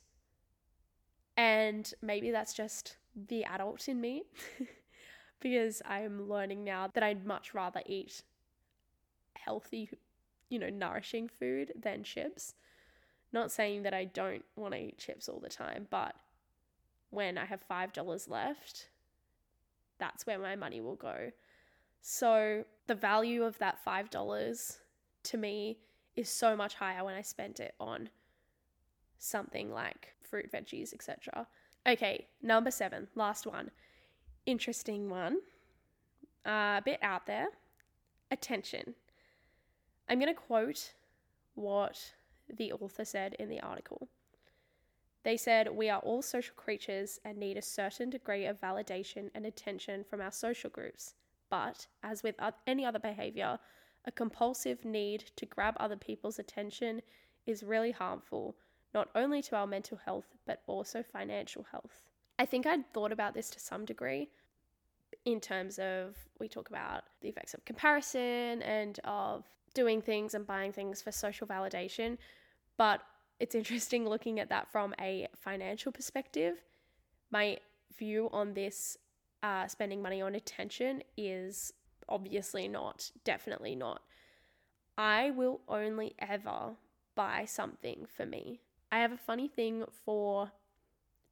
And 1.37 1.91
maybe 2.01 2.31
that's 2.31 2.53
just 2.53 2.97
the 3.15 3.43
adult 3.45 3.87
in 3.87 3.99
me 4.01 4.23
because 5.39 5.81
I'm 5.85 6.27
learning 6.29 6.63
now 6.63 6.87
that 6.87 7.03
I'd 7.03 7.25
much 7.25 7.53
rather 7.53 7.81
eat 7.85 8.23
healthy, 9.35 9.89
you 10.49 10.59
know, 10.59 10.69
nourishing 10.69 11.27
food 11.27 11.73
than 11.75 12.03
chips. 12.03 12.53
Not 13.31 13.51
saying 13.51 13.83
that 13.83 13.93
I 13.93 14.05
don't 14.05 14.43
want 14.55 14.73
to 14.73 14.79
eat 14.79 14.97
chips 14.97 15.29
all 15.29 15.39
the 15.39 15.49
time, 15.49 15.87
but 15.89 16.15
when 17.11 17.37
I 17.37 17.45
have 17.45 17.61
$5 17.69 18.29
left, 18.29 18.89
that's 19.99 20.25
where 20.25 20.39
my 20.39 20.55
money 20.55 20.81
will 20.81 20.95
go. 20.95 21.31
So 22.01 22.63
the 22.87 22.95
value 22.95 23.43
of 23.43 23.57
that 23.59 23.79
$5 23.85 24.77
to 25.23 25.37
me 25.37 25.77
is 26.15 26.29
so 26.29 26.55
much 26.55 26.75
higher 26.75 27.03
when 27.03 27.15
I 27.15 27.21
spent 27.21 27.59
it 27.59 27.75
on 27.79 28.09
something 29.17 29.71
like 29.71 30.15
fruit, 30.21 30.51
veggies, 30.51 30.93
etc. 30.93 31.47
Okay, 31.87 32.27
number 32.41 32.71
seven, 32.71 33.07
last 33.15 33.45
one. 33.45 33.71
Interesting 34.45 35.09
one. 35.09 35.37
Uh, 36.45 36.79
a 36.79 36.81
bit 36.83 36.99
out 37.01 37.25
there. 37.25 37.47
Attention. 38.31 38.95
I'm 40.07 40.19
going 40.19 40.33
to 40.33 40.39
quote 40.39 40.93
what 41.55 42.13
the 42.55 42.71
author 42.73 43.05
said 43.05 43.35
in 43.35 43.49
the 43.49 43.61
article. 43.61 44.09
They 45.23 45.37
said, 45.37 45.69
We 45.69 45.89
are 45.89 45.99
all 45.99 46.21
social 46.21 46.55
creatures 46.55 47.19
and 47.25 47.37
need 47.37 47.57
a 47.57 47.61
certain 47.61 48.09
degree 48.09 48.45
of 48.45 48.61
validation 48.61 49.29
and 49.35 49.45
attention 49.45 50.03
from 50.03 50.21
our 50.21 50.31
social 50.31 50.69
groups. 50.69 51.13
But, 51.49 51.87
as 52.03 52.23
with 52.23 52.35
any 52.67 52.85
other 52.85 52.99
behavior, 52.99 53.59
a 54.05 54.11
compulsive 54.11 54.85
need 54.85 55.25
to 55.35 55.45
grab 55.45 55.75
other 55.77 55.97
people's 55.97 56.39
attention 56.39 57.01
is 57.45 57.63
really 57.63 57.91
harmful, 57.91 58.55
not 58.93 59.09
only 59.15 59.41
to 59.43 59.55
our 59.55 59.67
mental 59.67 59.97
health, 59.97 60.27
but 60.45 60.61
also 60.67 61.03
financial 61.03 61.65
health. 61.71 62.07
I 62.37 62.45
think 62.45 62.65
I'd 62.65 62.91
thought 62.93 63.11
about 63.11 63.33
this 63.33 63.49
to 63.51 63.59
some 63.59 63.83
degree 63.83 64.29
in 65.25 65.41
terms 65.41 65.79
of 65.79 66.15
we 66.39 66.47
talk 66.47 66.69
about 66.69 67.03
the 67.21 67.29
effects 67.29 67.53
of 67.53 67.65
comparison 67.65 68.61
and 68.61 68.99
of 69.03 69.43
doing 69.73 70.01
things 70.01 70.33
and 70.33 70.47
buying 70.47 70.71
things 70.71 71.01
for 71.01 71.11
social 71.11 71.45
validation. 71.45 72.17
But 72.79 73.01
it's 73.41 73.55
interesting 73.55 74.07
looking 74.07 74.39
at 74.39 74.47
that 74.49 74.71
from 74.71 74.95
a 75.01 75.27
financial 75.35 75.91
perspective. 75.91 76.63
My 77.29 77.57
view 77.97 78.29
on 78.31 78.53
this 78.53 78.97
uh, 79.43 79.67
spending 79.67 80.01
money 80.01 80.21
on 80.21 80.33
attention 80.33 81.03
is 81.17 81.73
obviously 82.07 82.69
not, 82.69 83.11
definitely 83.25 83.75
not. 83.75 84.01
I 84.97 85.31
will 85.31 85.59
only 85.67 86.15
ever 86.19 86.77
buy 87.15 87.43
something 87.43 88.05
for 88.07 88.25
me. 88.25 88.61
I 88.93 88.99
have 88.99 89.11
a 89.11 89.17
funny 89.17 89.49
thing 89.49 89.83
for 90.05 90.53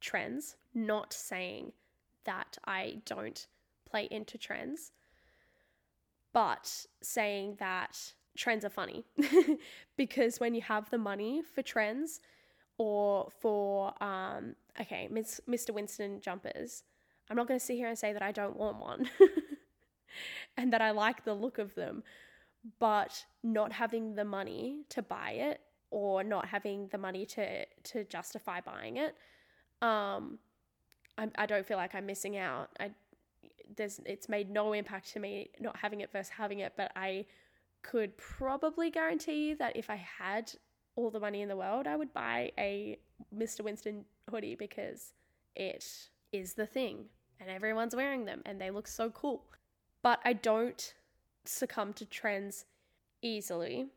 trends, 0.02 0.56
not 0.74 1.14
saying 1.14 1.72
that 2.24 2.58
I 2.66 2.98
don't 3.06 3.46
play 3.88 4.06
into 4.10 4.36
trends, 4.36 4.92
but 6.34 6.84
saying 7.00 7.56
that 7.58 8.12
trends 8.38 8.64
are 8.64 8.70
funny. 8.70 9.04
Because 9.96 10.38
when 10.38 10.54
you 10.54 10.62
have 10.62 10.88
the 10.90 10.98
money 10.98 11.42
for 11.42 11.62
trends 11.62 12.20
or 12.78 13.28
for 13.40 13.92
um 14.02 14.54
okay 14.80 15.08
mr 15.12 15.70
winston 15.70 16.20
jumpers 16.20 16.84
i'm 17.28 17.36
not 17.36 17.48
going 17.48 17.58
to 17.58 17.66
sit 17.66 17.74
here 17.74 17.88
and 17.88 17.98
say 17.98 18.12
that 18.12 18.22
i 18.22 18.30
don't 18.30 18.56
want 18.56 18.78
one 18.78 19.10
and 20.56 20.72
that 20.72 20.80
i 20.80 20.92
like 20.92 21.24
the 21.24 21.34
look 21.34 21.58
of 21.58 21.74
them 21.74 22.02
but 22.78 23.24
not 23.42 23.72
having 23.72 24.14
the 24.14 24.24
money 24.24 24.84
to 24.88 25.02
buy 25.02 25.32
it 25.32 25.60
or 25.90 26.22
not 26.22 26.46
having 26.46 26.86
the 26.88 26.98
money 26.98 27.26
to 27.26 27.64
to 27.82 28.04
justify 28.04 28.60
buying 28.60 28.96
it 28.96 29.16
um 29.82 30.38
I, 31.16 31.28
I 31.36 31.46
don't 31.46 31.66
feel 31.66 31.76
like 31.76 31.96
i'm 31.96 32.06
missing 32.06 32.36
out. 32.36 32.70
I 32.78 32.92
there's 33.76 34.00
it's 34.06 34.28
made 34.28 34.50
no 34.50 34.72
impact 34.72 35.12
to 35.12 35.20
me 35.20 35.50
not 35.60 35.76
having 35.76 36.00
it 36.00 36.10
versus 36.12 36.30
having 36.30 36.60
it 36.60 36.72
but 36.76 36.90
i 36.96 37.26
could 37.82 38.16
probably 38.16 38.90
guarantee 38.90 39.48
you 39.48 39.56
that 39.56 39.76
if 39.76 39.88
i 39.90 39.96
had 39.96 40.52
all 40.96 41.10
the 41.10 41.20
money 41.20 41.42
in 41.42 41.48
the 41.48 41.56
world 41.56 41.86
i 41.86 41.96
would 41.96 42.12
buy 42.12 42.50
a 42.58 42.98
mr 43.34 43.62
winston 43.62 44.04
hoodie 44.30 44.54
because 44.54 45.12
it 45.56 45.84
is 46.32 46.54
the 46.54 46.66
thing 46.66 47.04
and 47.40 47.50
everyone's 47.50 47.94
wearing 47.94 48.24
them 48.24 48.42
and 48.46 48.60
they 48.60 48.70
look 48.70 48.86
so 48.86 49.10
cool 49.10 49.44
but 50.02 50.20
i 50.24 50.32
don't 50.32 50.94
succumb 51.44 51.92
to 51.92 52.04
trends 52.04 52.66
easily 53.22 53.88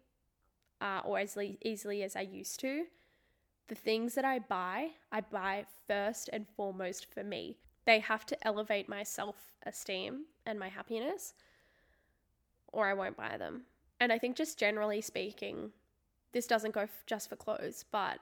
uh, 0.81 1.01
or 1.05 1.19
as 1.19 1.37
le- 1.37 1.57
easily 1.61 2.03
as 2.03 2.15
I 2.15 2.21
used 2.21 2.59
to. 2.61 2.85
The 3.67 3.75
things 3.75 4.15
that 4.15 4.25
I 4.25 4.39
buy, 4.39 4.89
I 5.11 5.21
buy 5.21 5.65
first 5.87 6.29
and 6.33 6.45
foremost 6.57 7.05
for 7.13 7.23
me. 7.23 7.57
They 7.85 7.99
have 7.99 8.25
to 8.27 8.47
elevate 8.47 8.89
my 8.89 9.03
self 9.03 9.53
esteem 9.65 10.25
and 10.45 10.59
my 10.59 10.69
happiness, 10.69 11.33
or 12.71 12.87
I 12.87 12.93
won't 12.93 13.17
buy 13.17 13.37
them. 13.37 13.63
And 13.99 14.11
I 14.11 14.17
think, 14.17 14.35
just 14.35 14.57
generally 14.57 15.01
speaking, 15.01 15.71
this 16.31 16.47
doesn't 16.47 16.73
go 16.73 16.81
f- 16.81 17.03
just 17.05 17.29
for 17.29 17.35
clothes, 17.35 17.85
but 17.91 18.19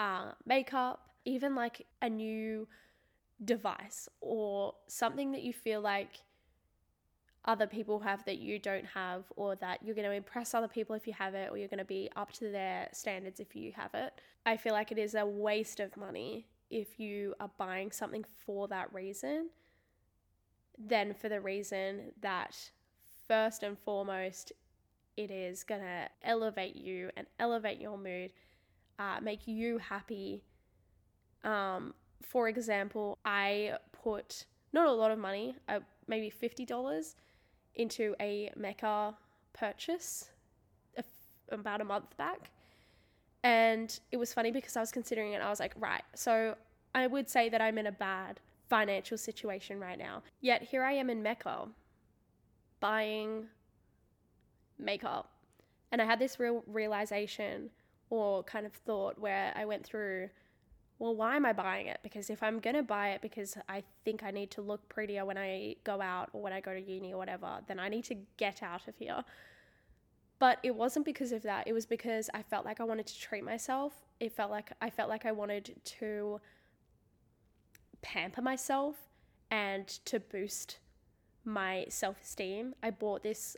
uh, 0.00 0.32
makeup, 0.46 1.10
even 1.24 1.54
like 1.54 1.86
a 2.00 2.08
new 2.08 2.66
device 3.44 4.08
or 4.20 4.74
something 4.88 5.32
that 5.32 5.42
you 5.42 5.52
feel 5.52 5.80
like 5.80 6.20
other 7.44 7.66
people 7.66 7.98
have 7.98 8.24
that 8.24 8.38
you 8.38 8.58
don't 8.58 8.86
have, 8.86 9.24
or 9.36 9.56
that 9.56 9.80
you're 9.82 9.96
going 9.96 10.08
to 10.08 10.14
impress 10.14 10.54
other 10.54 10.68
people 10.68 10.94
if 10.94 11.06
you 11.06 11.12
have 11.12 11.34
it, 11.34 11.50
or 11.50 11.56
you're 11.56 11.68
going 11.68 11.78
to 11.78 11.84
be 11.84 12.08
up 12.14 12.32
to 12.32 12.50
their 12.50 12.88
standards 12.92 13.40
if 13.40 13.56
you 13.56 13.72
have 13.72 13.92
it. 13.94 14.12
I 14.46 14.56
feel 14.56 14.72
like 14.72 14.92
it 14.92 14.98
is 14.98 15.14
a 15.14 15.26
waste 15.26 15.80
of 15.80 15.96
money 15.96 16.46
if 16.70 17.00
you 17.00 17.34
are 17.40 17.50
buying 17.58 17.90
something 17.90 18.24
for 18.46 18.68
that 18.68 18.92
reason, 18.94 19.50
than 20.78 21.14
for 21.14 21.28
the 21.28 21.40
reason 21.40 22.12
that 22.20 22.56
first 23.28 23.62
and 23.62 23.78
foremost, 23.78 24.52
it 25.16 25.30
is 25.30 25.64
going 25.64 25.80
to 25.80 26.08
elevate 26.24 26.76
you 26.76 27.10
and 27.16 27.26
elevate 27.38 27.80
your 27.80 27.98
mood, 27.98 28.32
uh, 28.98 29.18
make 29.22 29.46
you 29.46 29.78
happy. 29.78 30.42
Um, 31.44 31.94
for 32.22 32.48
example, 32.48 33.18
I 33.24 33.76
put 33.92 34.46
not 34.72 34.86
a 34.86 34.92
lot 34.92 35.10
of 35.10 35.18
money, 35.18 35.54
uh, 35.68 35.80
maybe 36.06 36.30
$50 36.30 37.14
into 37.74 38.14
a 38.20 38.50
Mecca 38.56 39.14
purchase 39.52 40.30
about 41.50 41.80
a 41.80 41.84
month 41.84 42.16
back. 42.16 42.50
And 43.44 43.98
it 44.12 44.16
was 44.16 44.32
funny 44.32 44.50
because 44.50 44.76
I 44.76 44.80
was 44.80 44.92
considering 44.92 45.32
it. 45.32 45.42
I 45.42 45.50
was 45.50 45.60
like, 45.60 45.74
right, 45.78 46.04
so 46.14 46.54
I 46.94 47.06
would 47.06 47.28
say 47.28 47.48
that 47.48 47.60
I'm 47.60 47.78
in 47.78 47.86
a 47.86 47.92
bad 47.92 48.40
financial 48.68 49.18
situation 49.18 49.80
right 49.80 49.98
now. 49.98 50.22
Yet 50.40 50.62
here 50.62 50.84
I 50.84 50.92
am 50.92 51.10
in 51.10 51.22
Mecca 51.22 51.68
buying 52.82 53.46
makeup. 54.78 55.30
And 55.90 56.02
I 56.02 56.04
had 56.04 56.18
this 56.18 56.38
real 56.38 56.62
realization 56.66 57.70
or 58.10 58.42
kind 58.42 58.66
of 58.66 58.74
thought 58.74 59.18
where 59.18 59.52
I 59.56 59.64
went 59.64 59.84
through 59.84 60.28
well, 60.98 61.16
why 61.16 61.34
am 61.34 61.44
I 61.44 61.52
buying 61.52 61.88
it? 61.88 61.98
Because 62.04 62.30
if 62.30 62.44
I'm 62.44 62.60
going 62.60 62.76
to 62.76 62.82
buy 62.84 63.08
it 63.10 63.22
because 63.22 63.56
I 63.68 63.82
think 64.04 64.22
I 64.22 64.30
need 64.30 64.52
to 64.52 64.60
look 64.60 64.88
prettier 64.88 65.24
when 65.24 65.36
I 65.36 65.74
go 65.82 66.00
out 66.00 66.28
or 66.32 66.40
when 66.40 66.52
I 66.52 66.60
go 66.60 66.72
to 66.72 66.80
uni 66.80 67.12
or 67.12 67.18
whatever, 67.18 67.58
then 67.66 67.80
I 67.80 67.88
need 67.88 68.04
to 68.04 68.14
get 68.36 68.62
out 68.62 68.86
of 68.86 68.94
here. 68.96 69.24
But 70.38 70.58
it 70.62 70.76
wasn't 70.76 71.04
because 71.04 71.32
of 71.32 71.42
that. 71.42 71.66
It 71.66 71.72
was 71.72 71.86
because 71.86 72.30
I 72.34 72.42
felt 72.42 72.64
like 72.64 72.80
I 72.80 72.84
wanted 72.84 73.08
to 73.08 73.20
treat 73.20 73.42
myself. 73.42 73.94
It 74.20 74.30
felt 74.30 74.52
like 74.52 74.70
I 74.80 74.90
felt 74.90 75.08
like 75.08 75.26
I 75.26 75.32
wanted 75.32 75.74
to 75.84 76.40
pamper 78.00 78.42
myself 78.42 78.94
and 79.50 79.88
to 80.04 80.20
boost 80.20 80.78
my 81.44 81.86
self-esteem. 81.88 82.74
I 82.82 82.90
bought 82.90 83.22
this 83.22 83.56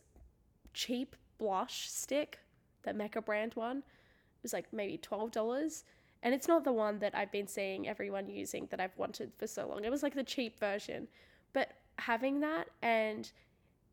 cheap 0.72 1.16
blush 1.38 1.90
stick, 1.90 2.38
the 2.82 2.92
Mecca 2.92 3.22
brand 3.22 3.54
one. 3.54 3.78
It 3.78 4.42
was 4.42 4.52
like 4.52 4.72
maybe 4.72 4.98
$12 4.98 5.84
and 6.22 6.34
it's 6.34 6.48
not 6.48 6.64
the 6.64 6.72
one 6.72 6.98
that 7.00 7.14
I've 7.14 7.30
been 7.30 7.46
seeing 7.46 7.86
everyone 7.86 8.28
using 8.28 8.66
that 8.70 8.80
I've 8.80 8.96
wanted 8.96 9.32
for 9.36 9.46
so 9.46 9.68
long. 9.68 9.84
It 9.84 9.90
was 9.90 10.02
like 10.02 10.14
the 10.14 10.24
cheap 10.24 10.58
version. 10.58 11.06
But 11.52 11.72
having 11.98 12.40
that 12.40 12.68
and 12.82 13.30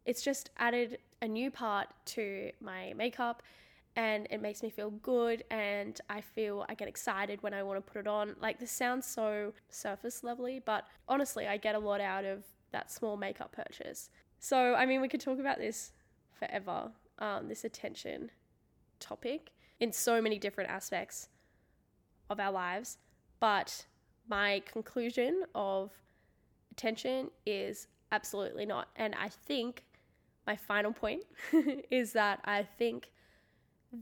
it's 0.05 0.23
just 0.23 0.49
added 0.57 0.97
a 1.21 1.27
new 1.27 1.51
part 1.51 1.87
to 2.05 2.51
my 2.59 2.93
makeup 2.95 3.43
and 3.95 4.27
it 4.31 4.41
makes 4.41 4.63
me 4.63 4.69
feel 4.69 4.91
good 4.91 5.43
and 5.51 5.99
I 6.09 6.21
feel 6.21 6.65
I 6.69 6.73
get 6.73 6.87
excited 6.87 7.43
when 7.43 7.53
I 7.53 7.63
want 7.63 7.85
to 7.85 7.91
put 7.91 7.99
it 7.99 8.07
on. 8.07 8.35
Like 8.39 8.59
this 8.59 8.71
sounds 8.71 9.05
so 9.05 9.53
surface 9.69 10.23
lovely, 10.23 10.61
but 10.65 10.87
honestly, 11.07 11.47
I 11.47 11.57
get 11.57 11.75
a 11.75 11.79
lot 11.79 11.99
out 11.99 12.23
of 12.23 12.43
that 12.71 12.91
small 12.91 13.17
makeup 13.17 13.51
purchase. 13.51 14.09
So, 14.39 14.75
I 14.75 14.85
mean, 14.85 15.01
we 15.01 15.07
could 15.07 15.21
talk 15.21 15.39
about 15.39 15.57
this 15.57 15.91
forever, 16.33 16.91
um, 17.19 17.47
this 17.47 17.63
attention 17.63 18.31
topic 18.99 19.51
in 19.79 19.91
so 19.91 20.21
many 20.21 20.39
different 20.39 20.69
aspects 20.69 21.29
of 22.29 22.39
our 22.39 22.51
lives. 22.51 22.97
But 23.39 23.85
my 24.27 24.61
conclusion 24.71 25.43
of 25.55 25.91
attention 26.71 27.29
is 27.45 27.87
absolutely 28.11 28.65
not. 28.65 28.87
And 28.95 29.15
I 29.15 29.29
think 29.29 29.83
my 30.47 30.55
final 30.55 30.91
point 30.91 31.23
is 31.91 32.13
that 32.13 32.39
I 32.45 32.63
think 32.63 33.11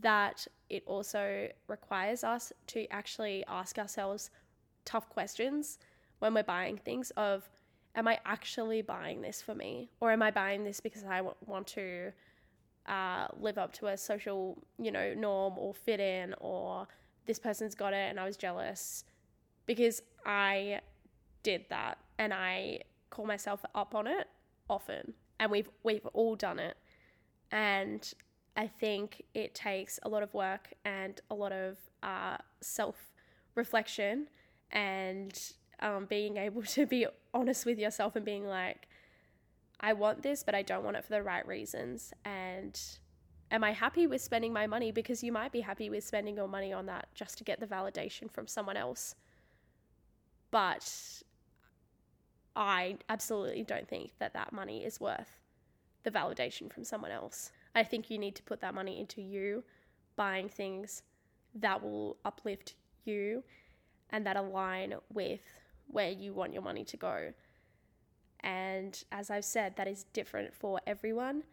that 0.00 0.46
it 0.68 0.84
also 0.86 1.48
requires 1.66 2.22
us 2.22 2.52
to 2.68 2.86
actually 2.90 3.44
ask 3.48 3.78
ourselves 3.78 4.30
tough 4.84 5.08
questions 5.08 5.78
when 6.20 6.32
we're 6.34 6.42
buying 6.42 6.76
things 6.76 7.10
of 7.16 7.48
am 7.94 8.08
I 8.08 8.18
actually 8.24 8.82
buying 8.82 9.20
this 9.20 9.42
for 9.42 9.54
me? 9.54 9.90
Or 10.00 10.10
am 10.10 10.22
I 10.22 10.30
buying 10.30 10.64
this 10.64 10.80
because 10.80 11.04
I 11.04 11.18
w- 11.18 11.34
want 11.46 11.66
to 11.68 12.12
uh, 12.86 13.28
live 13.38 13.58
up 13.58 13.72
to 13.74 13.88
a 13.88 13.96
social, 13.96 14.62
you 14.78 14.90
know, 14.90 15.14
norm 15.14 15.54
or 15.56 15.74
fit 15.74 16.00
in 16.00 16.34
or 16.40 16.86
this 17.26 17.38
person's 17.38 17.74
got 17.74 17.92
it 17.92 18.10
and 18.10 18.18
I 18.18 18.24
was 18.24 18.36
jealous 18.36 19.04
because 19.66 20.02
I 20.24 20.80
did 21.42 21.64
that 21.70 21.98
and 22.18 22.32
I 22.32 22.80
call 23.10 23.26
myself 23.26 23.64
up 23.74 23.94
on 23.94 24.06
it 24.06 24.28
often. 24.68 25.14
And 25.38 25.50
we've 25.50 25.68
we've 25.82 26.06
all 26.12 26.36
done 26.36 26.58
it. 26.58 26.76
And 27.50 28.12
I 28.56 28.66
think 28.66 29.22
it 29.34 29.54
takes 29.54 29.98
a 30.02 30.08
lot 30.08 30.22
of 30.22 30.32
work 30.34 30.74
and 30.84 31.20
a 31.30 31.34
lot 31.34 31.52
of 31.52 31.78
uh, 32.02 32.36
self 32.60 32.96
reflection 33.54 34.28
and 34.70 35.52
um, 35.80 36.06
being 36.06 36.36
able 36.36 36.62
to 36.62 36.86
be 36.86 37.06
honest 37.32 37.66
with 37.66 37.78
yourself 37.78 38.16
and 38.16 38.24
being 38.24 38.46
like, 38.46 38.88
I 39.80 39.94
want 39.94 40.22
this, 40.22 40.42
but 40.42 40.54
I 40.54 40.62
don't 40.62 40.84
want 40.84 40.96
it 40.96 41.04
for 41.04 41.10
the 41.10 41.22
right 41.22 41.46
reasons. 41.46 42.12
And 42.24 42.78
am 43.50 43.64
I 43.64 43.72
happy 43.72 44.06
with 44.06 44.20
spending 44.20 44.52
my 44.52 44.66
money? 44.66 44.92
Because 44.92 45.22
you 45.22 45.32
might 45.32 45.52
be 45.52 45.62
happy 45.62 45.88
with 45.88 46.04
spending 46.04 46.36
your 46.36 46.48
money 46.48 46.72
on 46.72 46.86
that 46.86 47.08
just 47.14 47.38
to 47.38 47.44
get 47.44 47.60
the 47.60 47.66
validation 47.66 48.30
from 48.30 48.46
someone 48.46 48.76
else. 48.76 49.14
But 50.50 51.22
I 52.54 52.98
absolutely 53.08 53.62
don't 53.62 53.88
think 53.88 54.12
that 54.18 54.34
that 54.34 54.52
money 54.52 54.84
is 54.84 55.00
worth 55.00 55.38
the 56.02 56.10
validation 56.10 56.72
from 56.72 56.84
someone 56.84 57.10
else. 57.10 57.52
I 57.74 57.84
think 57.84 58.10
you 58.10 58.18
need 58.18 58.34
to 58.36 58.42
put 58.42 58.60
that 58.60 58.74
money 58.74 58.98
into 58.98 59.22
you, 59.22 59.64
buying 60.16 60.48
things 60.48 61.02
that 61.54 61.82
will 61.82 62.16
uplift 62.24 62.74
you 63.04 63.42
and 64.10 64.26
that 64.26 64.36
align 64.36 64.94
with 65.12 65.59
where 65.92 66.10
you 66.10 66.32
want 66.32 66.52
your 66.52 66.62
money 66.62 66.84
to 66.84 66.96
go. 66.96 67.32
And 68.40 69.02
as 69.12 69.30
I've 69.30 69.44
said, 69.44 69.76
that 69.76 69.86
is 69.86 70.04
different 70.12 70.54
for 70.54 70.80
everyone. 70.86 71.44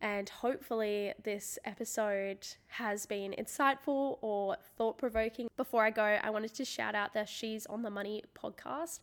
And 0.00 0.28
hopefully, 0.28 1.12
this 1.22 1.58
episode 1.64 2.46
has 2.66 3.06
been 3.06 3.34
insightful 3.38 4.18
or 4.20 4.56
thought 4.76 4.98
provoking. 4.98 5.48
Before 5.56 5.84
I 5.84 5.90
go, 5.90 6.02
I 6.02 6.30
wanted 6.30 6.52
to 6.54 6.64
shout 6.64 6.94
out 6.94 7.14
the 7.14 7.24
She's 7.24 7.64
on 7.66 7.82
the 7.82 7.90
Money 7.90 8.22
podcast 8.34 9.00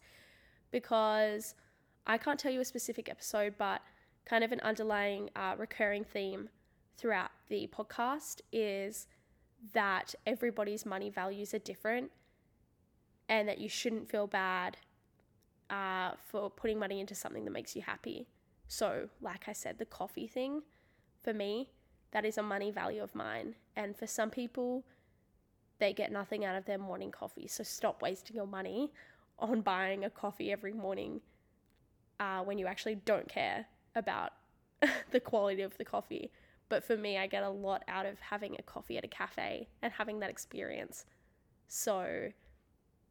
because 0.72 1.56
I 2.06 2.18
can't 2.18 2.40
tell 2.40 2.52
you 2.52 2.60
a 2.62 2.66
specific 2.66 3.10
episode, 3.10 3.56
but 3.58 3.82
kind 4.26 4.44
of 4.44 4.52
an 4.52 4.60
underlying 4.62 5.30
uh, 5.36 5.56
recurring 5.58 6.04
theme 6.04 6.50
throughout 6.98 7.32
the 7.50 7.68
podcast 7.76 8.42
is 8.52 9.08
that 9.74 10.14
everybody's 10.26 10.86
money 10.86 11.10
values 11.10 11.54
are 11.54 11.60
different 11.60 12.12
and 13.32 13.48
that 13.48 13.60
you 13.60 13.70
shouldn't 13.70 14.10
feel 14.10 14.28
bad 14.28 14.76
uh, 15.70 16.12
for 16.30 16.50
putting 16.50 16.78
money 16.78 17.00
into 17.00 17.16
something 17.16 17.46
that 17.46 17.52
makes 17.52 17.78
you 17.78 17.82
happy. 17.82 18.28
So, 18.68 19.08
like 19.22 19.48
I 19.48 19.54
said, 19.54 19.80
the 19.80 19.86
coffee 19.86 20.28
thing 20.28 20.64
for 21.24 21.34
me, 21.34 21.72
that 22.12 22.26
is 22.26 22.38
a 22.38 22.44
money 22.44 22.72
value 22.72 23.02
of 23.02 23.16
mine. 23.16 23.56
And 23.78 23.96
for 23.96 24.06
some 24.06 24.30
people, 24.30 24.84
they 25.80 25.94
get 25.94 26.12
nothing 26.12 26.44
out 26.44 26.58
of 26.58 26.66
their 26.66 26.78
morning 26.78 27.10
coffee. 27.10 27.48
So 27.48 27.64
stop 27.64 28.02
wasting 28.02 28.36
your 28.36 28.48
money 28.48 28.92
on 29.40 29.62
buying 29.62 30.04
a 30.04 30.10
coffee 30.10 30.52
every 30.52 30.74
morning 30.74 31.22
uh, 32.20 32.42
when 32.42 32.58
you 32.58 32.68
actually 32.68 32.96
don't 32.96 33.30
care 33.30 33.66
about 33.96 34.34
the 35.12 35.22
quality 35.22 35.62
of 35.62 35.78
the 35.78 35.86
coffee. 35.86 36.32
But 36.68 36.84
for 36.84 36.98
me, 36.98 37.18
I 37.18 37.28
get 37.28 37.44
a 37.44 37.50
lot 37.50 37.84
out 37.88 38.06
of 38.06 38.20
having 38.20 38.58
a 38.60 38.62
coffee 38.62 38.98
at 38.98 39.06
a 39.06 39.08
cafe 39.08 39.70
and 39.82 39.94
having 39.94 40.20
that 40.20 40.30
experience. 40.30 41.06
So 41.70 42.32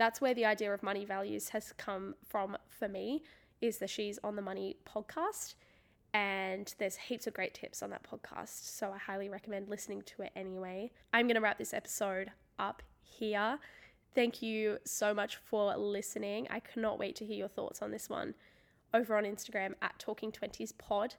that's 0.01 0.19
where 0.19 0.33
the 0.33 0.47
idea 0.47 0.73
of 0.73 0.83
money 0.83 1.05
values 1.05 1.51
has 1.51 1.75
come 1.77 2.15
from 2.27 2.57
for 2.71 2.89
me 2.89 3.23
is 3.61 3.77
the 3.77 3.87
She's 3.87 4.19
on 4.25 4.35
the 4.35 4.41
Money 4.41 4.79
podcast. 4.89 5.57
And 6.15 6.75
there's 6.79 6.97
heaps 6.97 7.27
of 7.27 7.35
great 7.35 7.53
tips 7.53 7.83
on 7.83 7.91
that 7.91 8.03
podcast. 8.03 8.65
So 8.79 8.93
I 8.93 8.97
highly 8.97 9.29
recommend 9.29 9.69
listening 9.69 10.01
to 10.07 10.23
it 10.23 10.33
anyway. 10.35 10.91
I'm 11.13 11.27
going 11.27 11.35
to 11.35 11.43
wrap 11.43 11.59
this 11.59 11.75
episode 11.75 12.31
up 12.59 12.83
here. 13.03 13.59
Thank 14.15 14.41
you 14.41 14.79
so 14.87 15.13
much 15.13 15.37
for 15.37 15.77
listening. 15.77 16.47
I 16.49 16.61
cannot 16.61 16.99
wait 16.99 17.15
to 17.17 17.27
hear 17.27 17.37
your 17.37 17.49
thoughts 17.49 17.83
on 17.83 17.91
this 17.91 18.09
one 18.09 18.33
over 18.95 19.19
on 19.19 19.25
Instagram 19.25 19.75
at 19.83 20.03
Talking20s 20.03 20.79
Pod 20.79 21.17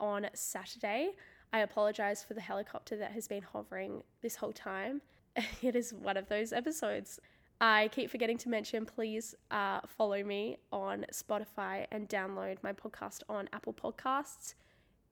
on 0.00 0.28
Saturday. 0.32 1.10
I 1.52 1.58
apologize 1.58 2.24
for 2.24 2.32
the 2.32 2.40
helicopter 2.40 2.96
that 2.96 3.12
has 3.12 3.28
been 3.28 3.42
hovering 3.42 4.04
this 4.22 4.36
whole 4.36 4.54
time. 4.54 5.02
It 5.62 5.76
is 5.76 5.92
one 5.92 6.16
of 6.16 6.28
those 6.28 6.52
episodes. 6.52 7.20
I 7.62 7.90
keep 7.92 8.10
forgetting 8.10 8.38
to 8.38 8.48
mention, 8.48 8.84
please 8.84 9.36
uh, 9.52 9.82
follow 9.86 10.20
me 10.24 10.56
on 10.72 11.06
Spotify 11.12 11.86
and 11.92 12.08
download 12.08 12.56
my 12.60 12.72
podcast 12.72 13.20
on 13.28 13.48
Apple 13.52 13.72
Podcasts. 13.72 14.54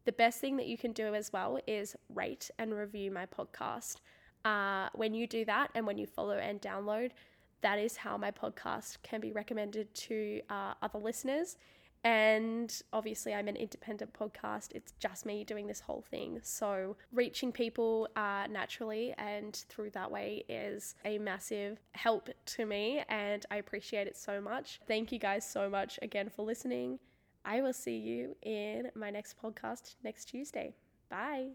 The 0.04 0.10
best 0.10 0.40
thing 0.40 0.56
that 0.56 0.66
you 0.66 0.76
can 0.76 0.90
do 0.90 1.14
as 1.14 1.32
well 1.32 1.60
is 1.68 1.94
rate 2.12 2.50
and 2.58 2.74
review 2.74 3.12
my 3.12 3.24
podcast. 3.26 3.98
Uh, 4.44 4.88
when 4.94 5.14
you 5.14 5.28
do 5.28 5.44
that 5.44 5.70
and 5.76 5.86
when 5.86 5.96
you 5.96 6.08
follow 6.08 6.38
and 6.38 6.60
download, 6.60 7.12
that 7.60 7.78
is 7.78 7.96
how 7.96 8.16
my 8.16 8.32
podcast 8.32 8.96
can 9.04 9.20
be 9.20 9.30
recommended 9.30 9.94
to 9.94 10.40
uh, 10.50 10.74
other 10.82 10.98
listeners. 10.98 11.56
And 12.02 12.82
obviously, 12.92 13.34
I'm 13.34 13.48
an 13.48 13.56
independent 13.56 14.12
podcast. 14.12 14.68
It's 14.74 14.92
just 14.98 15.26
me 15.26 15.44
doing 15.44 15.66
this 15.66 15.80
whole 15.80 16.04
thing. 16.10 16.40
So, 16.42 16.96
reaching 17.12 17.52
people 17.52 18.08
uh, 18.16 18.46
naturally 18.50 19.14
and 19.18 19.54
through 19.68 19.90
that 19.90 20.10
way 20.10 20.44
is 20.48 20.94
a 21.04 21.18
massive 21.18 21.78
help 21.92 22.30
to 22.46 22.64
me. 22.64 23.02
And 23.08 23.44
I 23.50 23.56
appreciate 23.56 24.06
it 24.06 24.16
so 24.16 24.40
much. 24.40 24.80
Thank 24.86 25.12
you 25.12 25.18
guys 25.18 25.48
so 25.48 25.68
much 25.68 25.98
again 26.00 26.30
for 26.30 26.44
listening. 26.44 26.98
I 27.44 27.60
will 27.60 27.72
see 27.72 27.96
you 27.96 28.36
in 28.42 28.90
my 28.94 29.10
next 29.10 29.36
podcast 29.42 29.96
next 30.02 30.26
Tuesday. 30.26 30.74
Bye. 31.10 31.50